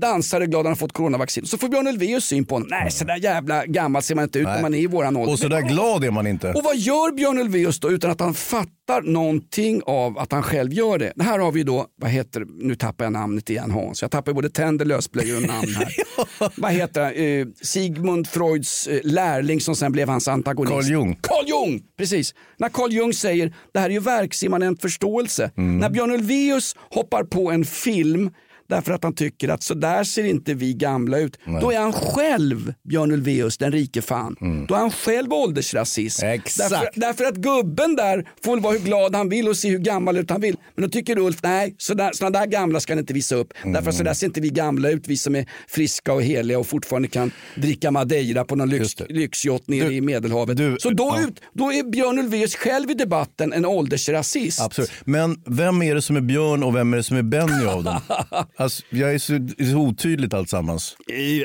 [0.00, 1.46] dansar är glad han har fått coronavaccin.
[1.46, 2.68] Så får Björn Ulvaeus syn på honom.
[2.70, 5.32] Nej, så där jävla gammal ser man inte ut när man är i våran ålder.
[5.32, 6.52] och så där glad är man inte.
[6.52, 10.72] Och vad gör Björn Ulvaeus då utan att han fattar någonting av att han själv
[10.72, 11.12] gör det?
[11.16, 14.32] Det här har vi då, vad heter nu tappar jag namnet igen Hans, jag tappar
[14.32, 15.94] både tänder, lösblöjor och namn här.
[16.60, 17.12] vad heter han?
[17.12, 20.72] Eh, Sigmund Freuds eh, lärling som sen blev hans antagonist.
[20.74, 21.18] Carl Jung.
[21.20, 22.34] Carl Jung, precis.
[22.58, 25.50] När Carl Jung säger det här är ju verksimmanent förståelse.
[25.54, 28.30] När Björn Ulvaeus hoppar på en film
[28.68, 31.38] därför att han tycker att så där ser inte vi gamla ut.
[31.60, 34.36] Då är han själv Björn Ulvaeus, den rike fan.
[34.68, 36.22] Då är han själv åldersrasist.
[36.22, 36.40] Mm.
[36.58, 40.16] Därför, därför att gubben där får vara hur glad han vill och se hur gammal
[40.16, 40.56] ut han vill.
[40.74, 43.52] Men då tycker Ulf, nej, sådana där, där gamla ska ni inte visa upp.
[43.62, 43.72] Mm.
[43.72, 46.58] Därför att så där ser inte vi gamla ut, vi som är friska och heliga
[46.58, 50.56] och fortfarande kan dricka madeira på någon lyx, lyxyacht nere Du- i Medelhavet.
[50.56, 51.28] du- så då, ja.
[51.28, 54.60] ut, då är Björn Ulvaeus själv i debatten en åldersrasist.
[54.60, 54.90] Absolut.
[55.04, 57.84] Men vem är det som är Björn och vem är det som är Benny av
[57.84, 58.00] dem?
[58.64, 60.96] Alltså, jag är så, det är så otydligt alltsammans.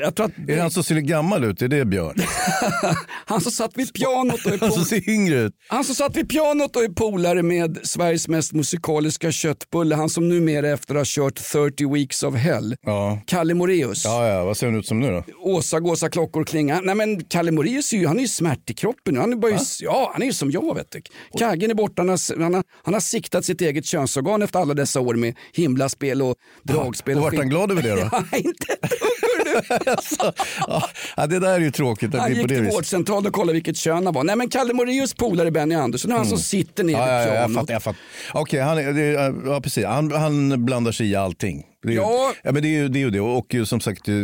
[0.02, 1.62] Jag tror att Är det han som ser gammal ut?
[1.62, 2.14] Är det Björn?
[3.26, 5.52] han som satt vid pianot och är Han som pol- ser yngre ut?
[5.68, 9.94] han som satt vid pianot och är polare med Sveriges mest musikaliska köttbulle.
[9.94, 12.76] Han som numera efter har kört 30 weeks of hell.
[12.82, 13.22] Ja.
[13.26, 14.04] Kalle Moreus.
[14.04, 15.24] Ja, ja, vad ser han ut som nu då?
[15.42, 16.80] Åsa, gåsa, klockor, klinga.
[16.80, 19.20] Nej men Kalle Moraeus är ju, han är ju smärt i kroppen nu.
[19.20, 21.02] Han är, bara, ju- ja, han är ju som jag vet du.
[21.38, 24.74] Kaggen är borta, han har, han, har, han har siktat sitt eget könsorgan efter alla
[24.74, 26.99] dessa år med himlaspel och dragspel.
[27.06, 28.08] Och och vart han glad över det då?
[28.32, 28.66] Ja, inte.
[29.86, 30.32] Alltså,
[31.16, 34.04] ja, det där är ju tråkigt Han gick det till vårdcentralen och kollade vilket kön
[34.06, 34.24] han var.
[34.24, 37.08] Nej men Kalle Moraeus polare Benny Andersson, han som sitter ner Mm.
[37.08, 37.96] Ja, ja, vid ja, jag pianot.
[38.32, 39.84] Okej, han, är- det, ja, precis.
[39.84, 41.64] Han, han blandar sig i allting.
[41.82, 42.32] Det är, Ja.
[42.42, 42.98] ja, men det är ju det.
[42.98, 43.20] Är ju det.
[43.20, 44.14] Och som sagt, eh,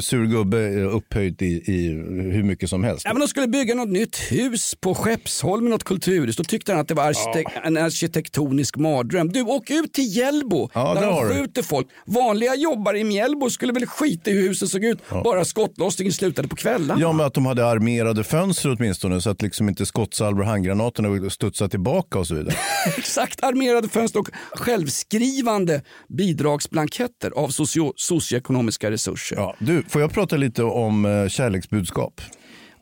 [0.00, 1.88] sur gubbe är upphöjt i, i
[2.32, 3.02] hur mycket som helst.
[3.04, 6.36] Ja, men de skulle bygga något nytt hus på Skeppsholmen, något kulturhus.
[6.36, 9.32] Då tyckte han att det var arkitek- en arkitektonisk mardröm.
[9.32, 11.34] Du, åk ut till Hjällbo Ja, där de har du.
[11.34, 11.86] skjuter folk.
[12.06, 14.98] Vanliga jobbare i Mjällbo skulle väl skita i hur huset såg ut.
[15.24, 16.98] Bara skottlossningen slutade på kvällen.
[17.00, 21.30] Ja, men att de hade armerade fönster åtminstone så att liksom inte skottsalvor och handgranaterna
[21.30, 22.54] studsade tillbaka och så vidare.
[22.98, 27.01] Exakt armerade fönster och självskrivande bidragsblanketter
[27.36, 29.36] av socio- socioekonomiska resurser.
[29.36, 29.42] Ja.
[29.42, 32.20] Ja, du, får jag prata lite om eh, kärleksbudskap?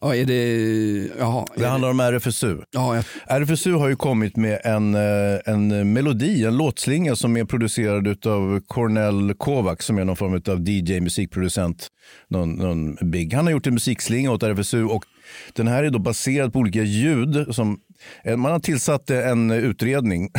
[0.03, 1.11] är det...
[1.19, 1.47] Jaha.
[1.57, 2.59] Det handlar om RFSU.
[2.71, 3.05] Ja, jag...
[3.43, 8.61] RFSU har ju kommit med en, eh, en melodi, en låtslinga som är producerad av
[8.67, 11.89] Cornel Kovacs som är någon form av DJ, musikproducent.
[12.29, 13.35] Någon, någon big.
[13.35, 15.05] Han har gjort en musikslinga åt RFSU och
[15.53, 17.55] den här är då baserad på olika ljud.
[17.55, 17.81] Som,
[18.37, 20.31] man har tillsatt eh, en utredning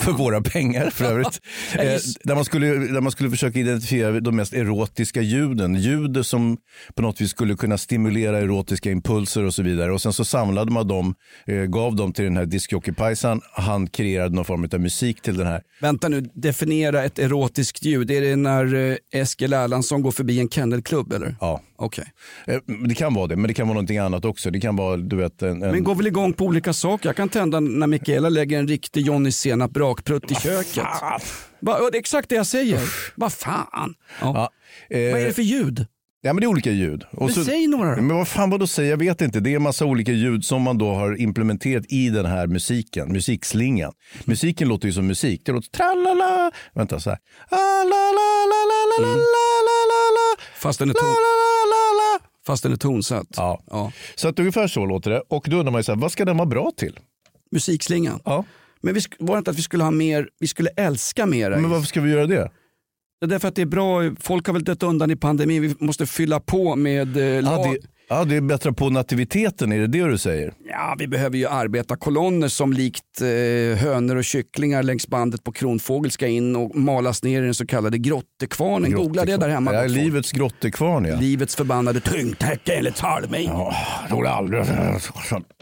[0.00, 1.40] för våra pengar för övrigt.
[1.74, 5.74] Eh, där, man skulle, där man skulle försöka identifiera de mest erotiska ljuden.
[5.74, 6.56] Ljud som
[6.94, 9.92] på något vis skulle kunna stimulera erotiska impulser och så vidare.
[9.92, 11.14] Och sen så samlade man dem,
[11.46, 13.40] eh, gav dem till den här discjockeypajsan.
[13.52, 15.62] Han kreerade någon form av musik till den här.
[15.80, 18.10] Vänta nu, definiera ett erotiskt ljud.
[18.10, 21.36] Är det när eh, Eskil Erlandsson går förbi en kennelklubb eller?
[21.40, 21.60] Ja.
[21.84, 22.04] Okay.
[22.46, 24.50] Eh, det kan vara det, men det kan vara någonting annat också.
[24.50, 25.70] Det kan vara, du vet, en, en...
[25.70, 27.08] Men går väl igång på olika saker.
[27.08, 30.84] Jag kan tända när Michaela lägger en riktig Johnny Senap brakprutt i ah, köket.
[31.60, 32.80] Va, det är exakt det jag säger.
[33.14, 33.94] Vad fan.
[34.20, 34.50] Ja.
[34.90, 35.12] Ja, eh...
[35.12, 35.86] Vad är det för ljud?
[36.26, 37.04] Ja, men det är olika ljud.
[37.10, 38.02] Och men så, säg några då.
[38.02, 39.40] Men vad fan vad då säger, jag vet inte.
[39.40, 43.12] Det är en massa olika ljud som man då har implementerat i den här musiken,
[43.12, 43.92] musikslingan.
[44.24, 45.42] Musiken låter ju som musik.
[45.44, 47.18] Det låter tralala, vänta så här.
[47.48, 49.73] Ah, la, la, la, la, la.
[50.64, 51.14] Fast den är, ton, la,
[51.74, 52.28] la, la.
[52.46, 53.26] fast den är tonsatt.
[53.36, 53.62] Ja.
[53.70, 53.92] Ja.
[54.14, 55.22] Så att ungefär så låter det.
[55.28, 56.98] Och då undrar man ju så här, vad ska den vara bra till?
[57.52, 58.20] Musikslingan.
[58.24, 58.44] Ja.
[58.80, 61.50] Men vi, sk- var det inte att vi skulle ha mer, vi skulle älska mer?
[61.50, 62.50] Men varför ska vi göra det?
[63.20, 65.74] Det är därför att det är bra, folk har väl dött undan i pandemin, vi
[65.78, 67.72] måste fylla på med eh, Ja, lag.
[67.72, 70.54] det, ja, det är bättre på nativiteten, är det det du säger?
[70.76, 75.52] Ja, vi behöver ju arbeta kolonner som likt eh, hönor och kycklingar längs bandet på
[75.52, 78.92] Kronfågel ska in och malas ner i den så kallade grottekvarnen.
[78.92, 79.74] Googla det där hemma.
[79.74, 80.04] Ja, gott folk.
[80.04, 81.16] livets grottekvarn ja.
[81.16, 83.48] Livets förbannade tyngdtäcke enligt Salming.
[83.48, 83.74] Ja,
[84.10, 84.64] det det aldrig.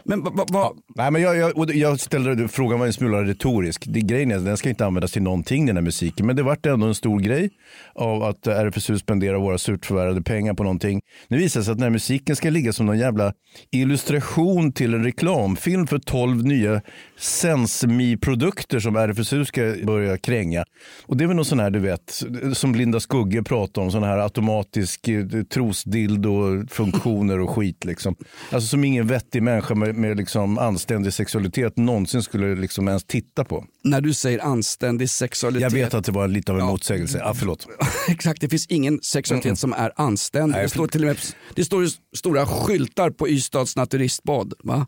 [0.05, 3.85] Men va, va, va, Nej, men jag, jag, jag ställde frågan var en smula retorisk.
[3.87, 6.25] Det, grejen är att den ska inte användas till någonting den här musiken.
[6.25, 7.49] Men det vart ändå en stor grej
[7.95, 11.01] av att RFSU spenderar våra surt förvärvade pengar på någonting.
[11.27, 13.33] Nu visar det sig att den här musiken ska ligga som någon jävla
[13.71, 16.81] illustration till en reklamfilm för 12 nya
[17.17, 20.63] Sensmi-produkter som RFSU ska börja kränga.
[21.05, 22.23] Och det är väl någon sån här, du vet,
[22.53, 28.15] som Linda Skugge pratade om, sån här automatisk eh, trosdildo-funktioner och skit liksom.
[28.51, 33.43] Alltså som ingen vettig människa med, med liksom anständig sexualitet någonsin skulle liksom ens titta
[33.45, 33.65] på.
[33.83, 35.61] när du säger anständig sexualitet.
[35.61, 37.17] Jag vet att det var lite av en motsägelse.
[37.17, 37.67] Ja, förlåt.
[38.09, 40.55] Exakt, det finns ingen sexualitet som är anständig.
[40.55, 41.17] Nej, det står till och med
[41.55, 44.53] det står ju stora skyltar på Ystads naturistbad.
[44.63, 44.87] Va?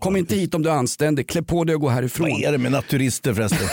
[0.00, 2.30] Kom inte hit om du är anständig, klä på dig och gå härifrån.
[2.30, 3.58] Vad är det med naturister förresten?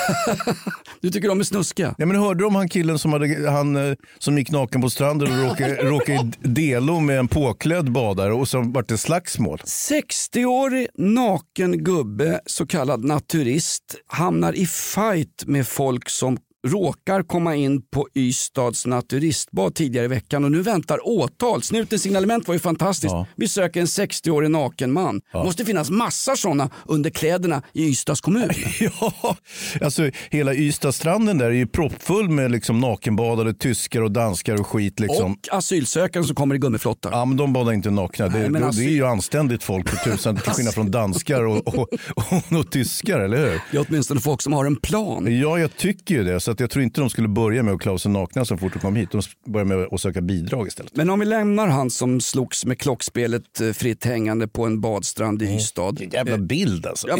[1.01, 1.95] Du tycker de är snuskiga?
[1.97, 4.89] Ja, men hörde du om han killen som, hade, han, eh, som gick naken på
[4.89, 9.57] stranden och råkade, råkade delo med en påklädd badare och så vart det slagsmål?
[9.57, 16.37] 60-årig naken gubbe, så kallad naturist, hamnar i fight med folk som
[16.69, 21.63] råkar komma in på Ystads naturistbad tidigare i veckan och nu väntar åtal.
[21.63, 23.11] Snutens signalement var ju fantastiskt.
[23.11, 23.25] Ja.
[23.35, 25.21] Vi söker en 60-årig naken man.
[25.31, 28.49] Det måste finnas massa sådana under kläderna i Ystads kommun.
[29.01, 29.35] Ja,
[29.81, 34.99] alltså hela Ystadstranden där är ju proppfull med liksom nakenbadade tyskar och danskar och skit.
[34.99, 35.31] Liksom.
[35.31, 37.11] Och asylsökande som kommer i gummiflottar.
[37.11, 38.27] Ja, men de badar inte nakna.
[38.27, 40.91] Det, Nej, men det, alltså- det är ju anständigt folk för tusan, till skillnad från
[40.91, 43.61] danskar och, och, och, och tyskar, eller hur?
[43.71, 45.39] Det är åtminstone folk som har en plan.
[45.39, 46.39] Ja, jag tycker ju det.
[46.39, 48.73] Så att jag tror inte de skulle börja med att klä sig nakna så fort
[48.73, 49.11] de kom hit.
[49.11, 50.95] De börjar med att söka bidrag istället.
[50.95, 55.41] Men om vi lämnar han som slogs med klockspelet eh, fritt hängande på en badstrand
[55.41, 55.91] i Ystad.
[55.99, 57.07] Vilken jävla bild alltså.
[57.07, 57.17] Ja,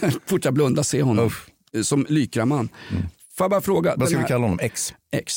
[0.00, 1.26] men, fortsätt blunda, se honom.
[1.26, 1.46] Uff.
[1.74, 2.68] Eh, Som Lykraman.
[3.36, 3.94] Får jag bara fråga.
[3.96, 4.58] Vad ska vi här- kalla honom?
[4.62, 4.94] X?
[5.12, 5.34] X.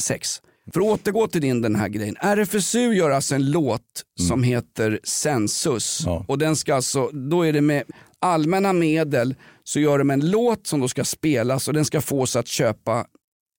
[0.00, 0.40] Sex.
[0.72, 2.16] För att återgå till din den här grejen.
[2.20, 3.80] RFSU gör alltså en låt
[4.20, 6.02] som heter Census.
[6.06, 6.24] Ja.
[6.28, 7.82] Och den ska alltså, då är det med
[8.22, 12.20] allmänna medel så gör de en låt som då ska spelas och den ska få
[12.22, 13.04] oss att köpa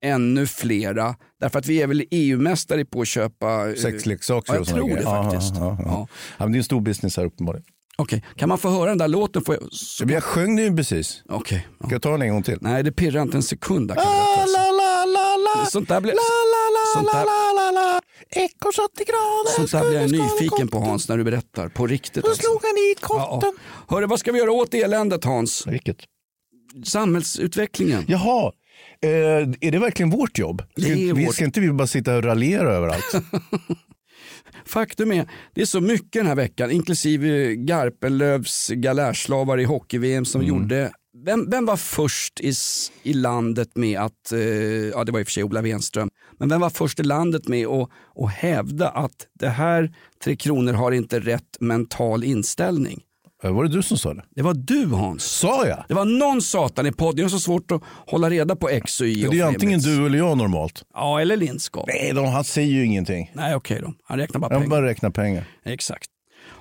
[0.06, 1.16] ännu flera.
[1.40, 3.70] Därför att vi är väl EU-mästare på att köpa...
[3.70, 5.56] eh, Sexleksaker Ja, jag tror det faktiskt.
[5.56, 6.08] Ja, ja,
[6.38, 6.46] Ja.
[6.48, 7.66] det är en stor business här uppenbarligen.
[7.98, 9.42] Okej, kan man få höra den där låten?
[9.44, 9.64] Får jag...
[9.74, 11.24] så- Jag sjöng den ju precis.
[11.30, 11.68] Okej.
[11.80, 11.86] ja.
[11.86, 12.58] Ska jag ta den en gång till?
[12.62, 13.88] Nej, det pirrar inte en sekund.
[13.88, 13.96] där,
[15.66, 16.12] Sånt där blir...
[16.14, 16.20] la,
[16.94, 18.02] Sånt där, la, la, la.
[18.30, 19.68] Ekorrsatt i granen.
[19.70, 20.80] sånt där blir jag nyfiken på.
[20.80, 21.70] Hans när du berättar.
[21.70, 22.24] På riktigt.
[22.24, 22.42] Då Alltså.
[22.44, 23.08] slog han Ja,
[23.40, 23.52] kotten.
[23.88, 23.96] ja.
[23.96, 25.68] Hörru, vad ska vi göra åt eländet Hans?
[25.68, 25.98] Vilket?
[26.86, 28.06] Samhällsutvecklingen.
[28.08, 28.52] Jaha,
[29.02, 29.10] eh,
[29.62, 30.62] är det verkligen vårt jobb?
[30.62, 31.36] Ska, Det är vi, vårt.
[31.36, 33.12] ska inte vi bara sitta och raljera överallt?
[34.66, 40.44] Faktum är, det är så mycket den här veckan, inklusive Garpenlövs galärslavar i hockey-VM som
[40.44, 40.92] gjorde
[41.26, 42.54] vem, vem var först i,
[43.04, 46.10] i landet med att, eh, ja det var i och för sig Ola Wenström,
[46.40, 50.74] men vem var först i landet med att, att hävda att det här Tre Kronor
[50.74, 53.02] har inte rätt mental inställning?
[53.44, 54.24] Eh, Var det du som sa det?
[54.36, 55.24] Det var du Hans.
[55.24, 55.84] Sa jag?
[55.88, 59.02] Det var någon satan i podden, det är så svårt att hålla reda på X
[59.02, 59.28] och Y.
[59.32, 59.86] Det är antingen Flemets.
[60.00, 60.84] du eller jag normalt.
[60.94, 61.86] Ja, eller Lindskap.
[61.88, 63.32] Nej, de, han säger ju ingenting.
[63.34, 63.94] Nej, okej då.
[64.04, 64.70] Han räknar bara Jag pengar.
[64.70, 65.46] bara räknar pengar.
[65.66, 66.08] Exakt.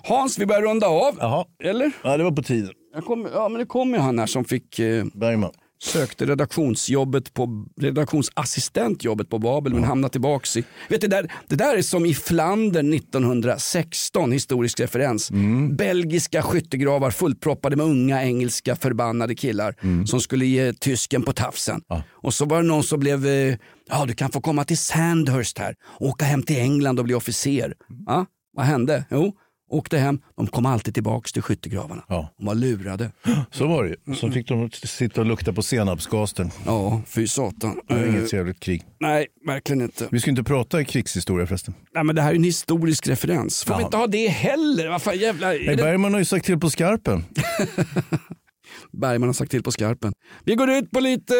[0.04, 1.16] Hans, vi börjar runda av.
[1.20, 1.44] Jaha.
[1.64, 1.90] Eller?
[2.04, 2.70] Ja, det var på tiden.
[2.94, 5.50] Jag kom, ja, men det kom ju han här som fick eh, Bergman.
[5.82, 10.64] sökte redaktionsjobbet på redaktionsassistentjobbet på Babel men hamnade tillbaks i...
[10.88, 15.30] Vet du, det, där, det där är som i Flandern 1916, historisk referens.
[15.70, 19.74] Belgiska skyttegravar fullproppade med unga engelska förbannade killar
[20.06, 21.82] som skulle ge tysken på tafsen.
[22.10, 23.56] Och så var det någon som blev, eh,
[23.88, 27.74] ja du kan få komma till Sandhurst här, åka hem till England och bli officer.
[28.06, 28.26] Ja,
[28.56, 29.04] vad hände?
[29.10, 29.32] Jo,
[29.72, 32.04] åkte hem, de kom alltid tillbaks till skyttegravarna.
[32.08, 32.34] Ja.
[32.38, 33.10] De var lurade.
[33.50, 34.14] Så var det ju.
[34.14, 36.50] Så fick de sitta och lukta på senapsgasen.
[36.66, 37.80] Ja, fy satan.
[37.88, 38.82] Det var Eh, inget trevligt krig.
[39.00, 40.08] Nej, verkligen inte.
[40.10, 41.74] Vi ska inte prata i krigshistoria förresten.
[41.94, 43.64] Nej, men det här är en historisk referens.
[43.64, 43.86] Får vi Ja.
[43.86, 44.88] inte ha det heller?
[44.88, 45.48] Vad fan jävla...
[45.48, 45.76] Nej.
[45.76, 47.24] Bergman har ju sagt till på skarpen.
[48.92, 50.12] Bergman har sagt till på skarpen.
[50.44, 51.34] Vi går ut på lite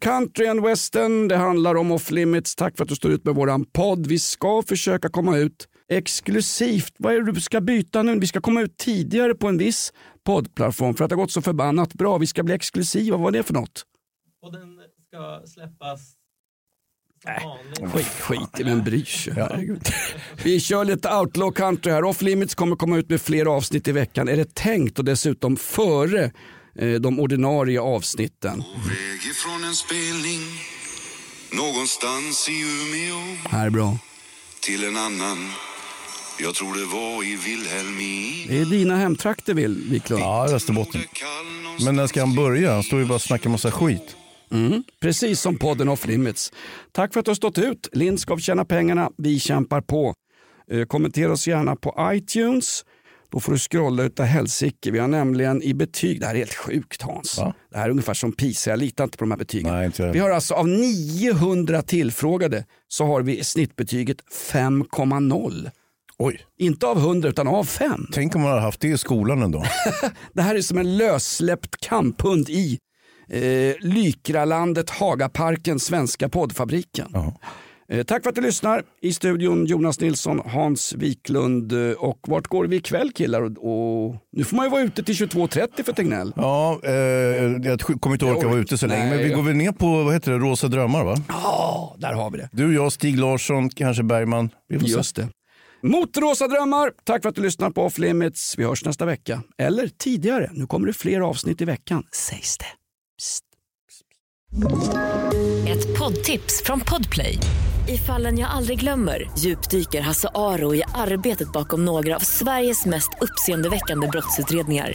[0.00, 1.28] country and western.
[1.28, 2.54] Det handlar om off limits.
[2.56, 4.06] Tack för att du står ut med våran podd.
[4.06, 6.94] Vi ska försöka komma ut exklusivt.
[6.96, 8.18] Vad är det du ska byta nu?
[8.18, 9.92] Vi ska komma ut tidigare på en viss
[10.24, 12.18] poddplattform för att det har gått så förbannat bra.
[12.18, 13.16] Vi ska bli exklusiva.
[13.16, 13.84] Vad är det för något?
[14.42, 14.78] Och den
[15.08, 16.00] ska släppas
[17.22, 17.94] som vanligt.
[17.94, 19.32] Skit, skit i vem bryr sig.
[19.32, 19.82] Herregud.
[20.44, 22.04] Vi kör lite outlaw country här.
[22.04, 24.28] Off limits kommer komma ut med fler avsnitt i veckan.
[24.28, 26.30] Är det tänkt och dessutom före
[26.74, 28.58] eh, de ordinarie avsnitten.
[28.58, 30.40] Väg ifrån en spelning
[31.52, 33.98] någonstans i Umeå Här är bra.
[34.60, 35.38] till en annan.
[36.42, 38.46] Jag tror det var i Vilhelmina.
[38.48, 40.22] Det är dina hemtrakter Vil- Wiklund.
[40.22, 41.00] Ja, Västerbotten.
[41.84, 42.72] Men när ska han börja?
[42.72, 44.16] Han står ju bara och snackar massa skit.
[44.52, 44.82] Mm.
[45.00, 46.52] Precis som podden Off Limits.
[46.92, 47.88] Tack för att du har stått ut.
[47.92, 50.14] Lindskov tjänar pengarna, vi kämpar på.
[50.70, 52.84] Eh, kommentera oss gärna på iTunes.
[53.32, 54.90] Då får du scrolla utav helsike.
[54.90, 57.38] Vi har nämligen i betyg, det här är helt sjukt Hans.
[57.38, 57.54] Va?
[57.72, 59.72] Det här är ungefär som PISA, jag litar inte på de här betygen.
[59.98, 64.16] Nej, vi har alltså av 900 tillfrågade så har vi snittbetyget
[64.52, 65.70] 5,0.
[66.22, 68.06] Oj, Inte av 100 utan av 5.
[68.12, 69.64] tänk om man hade haft det i skolan ändå.
[70.32, 72.78] Det här är som en lössläppt kamphund i
[73.30, 73.40] eh,
[73.80, 77.08] Lykralandet Hagaparken, Svenska poddfabriken.
[77.12, 77.34] Ja.
[77.92, 78.82] Eh, tack för att du lyssnar.
[79.02, 83.42] I studion Jonas Nilsson, Hans Wiklund eh, och vart går vi ikväll killar?
[83.42, 86.32] Och, och, nu får man ju vara ute till 22.30 för Tegnell.
[86.36, 89.10] Ja, eh, jag kommer inte orka vara ute så länge.
[89.10, 89.34] Men vi Nej.
[89.34, 91.16] går väl ner på vad heter det, Rosa drömmar va?
[91.28, 92.48] Ja, där har vi det.
[92.52, 94.50] Du, jag, Stig Larsson, kanske Bergman.
[94.68, 94.92] Vi får se.
[94.92, 95.28] Just det.
[95.82, 96.92] Mot rosa drömmar.
[97.04, 98.54] Tack för att du lyssnar på Off Limits.
[98.58, 99.42] Vi hörs nästa vecka.
[99.58, 100.50] Eller tidigare.
[100.52, 102.64] Nu kommer det fler avsnitt i veckan, sägs det.
[103.18, 103.44] Psst.
[105.68, 107.38] Ett poddtips från Podplay.
[107.88, 113.10] I fallen jag aldrig glömmer djupdyker Hasse Aro i arbetet bakom några av Sveriges mest
[113.20, 114.92] uppseendeväckande brottsutredningar.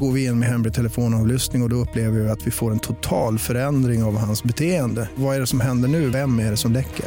[0.00, 2.78] Går vi in med hemlig telefonavlyssning och, och då upplever vi att vi får en
[2.78, 5.08] total förändring av hans beteende.
[5.14, 6.08] Vad är det som händer nu?
[6.10, 7.06] Vem är det som läcker?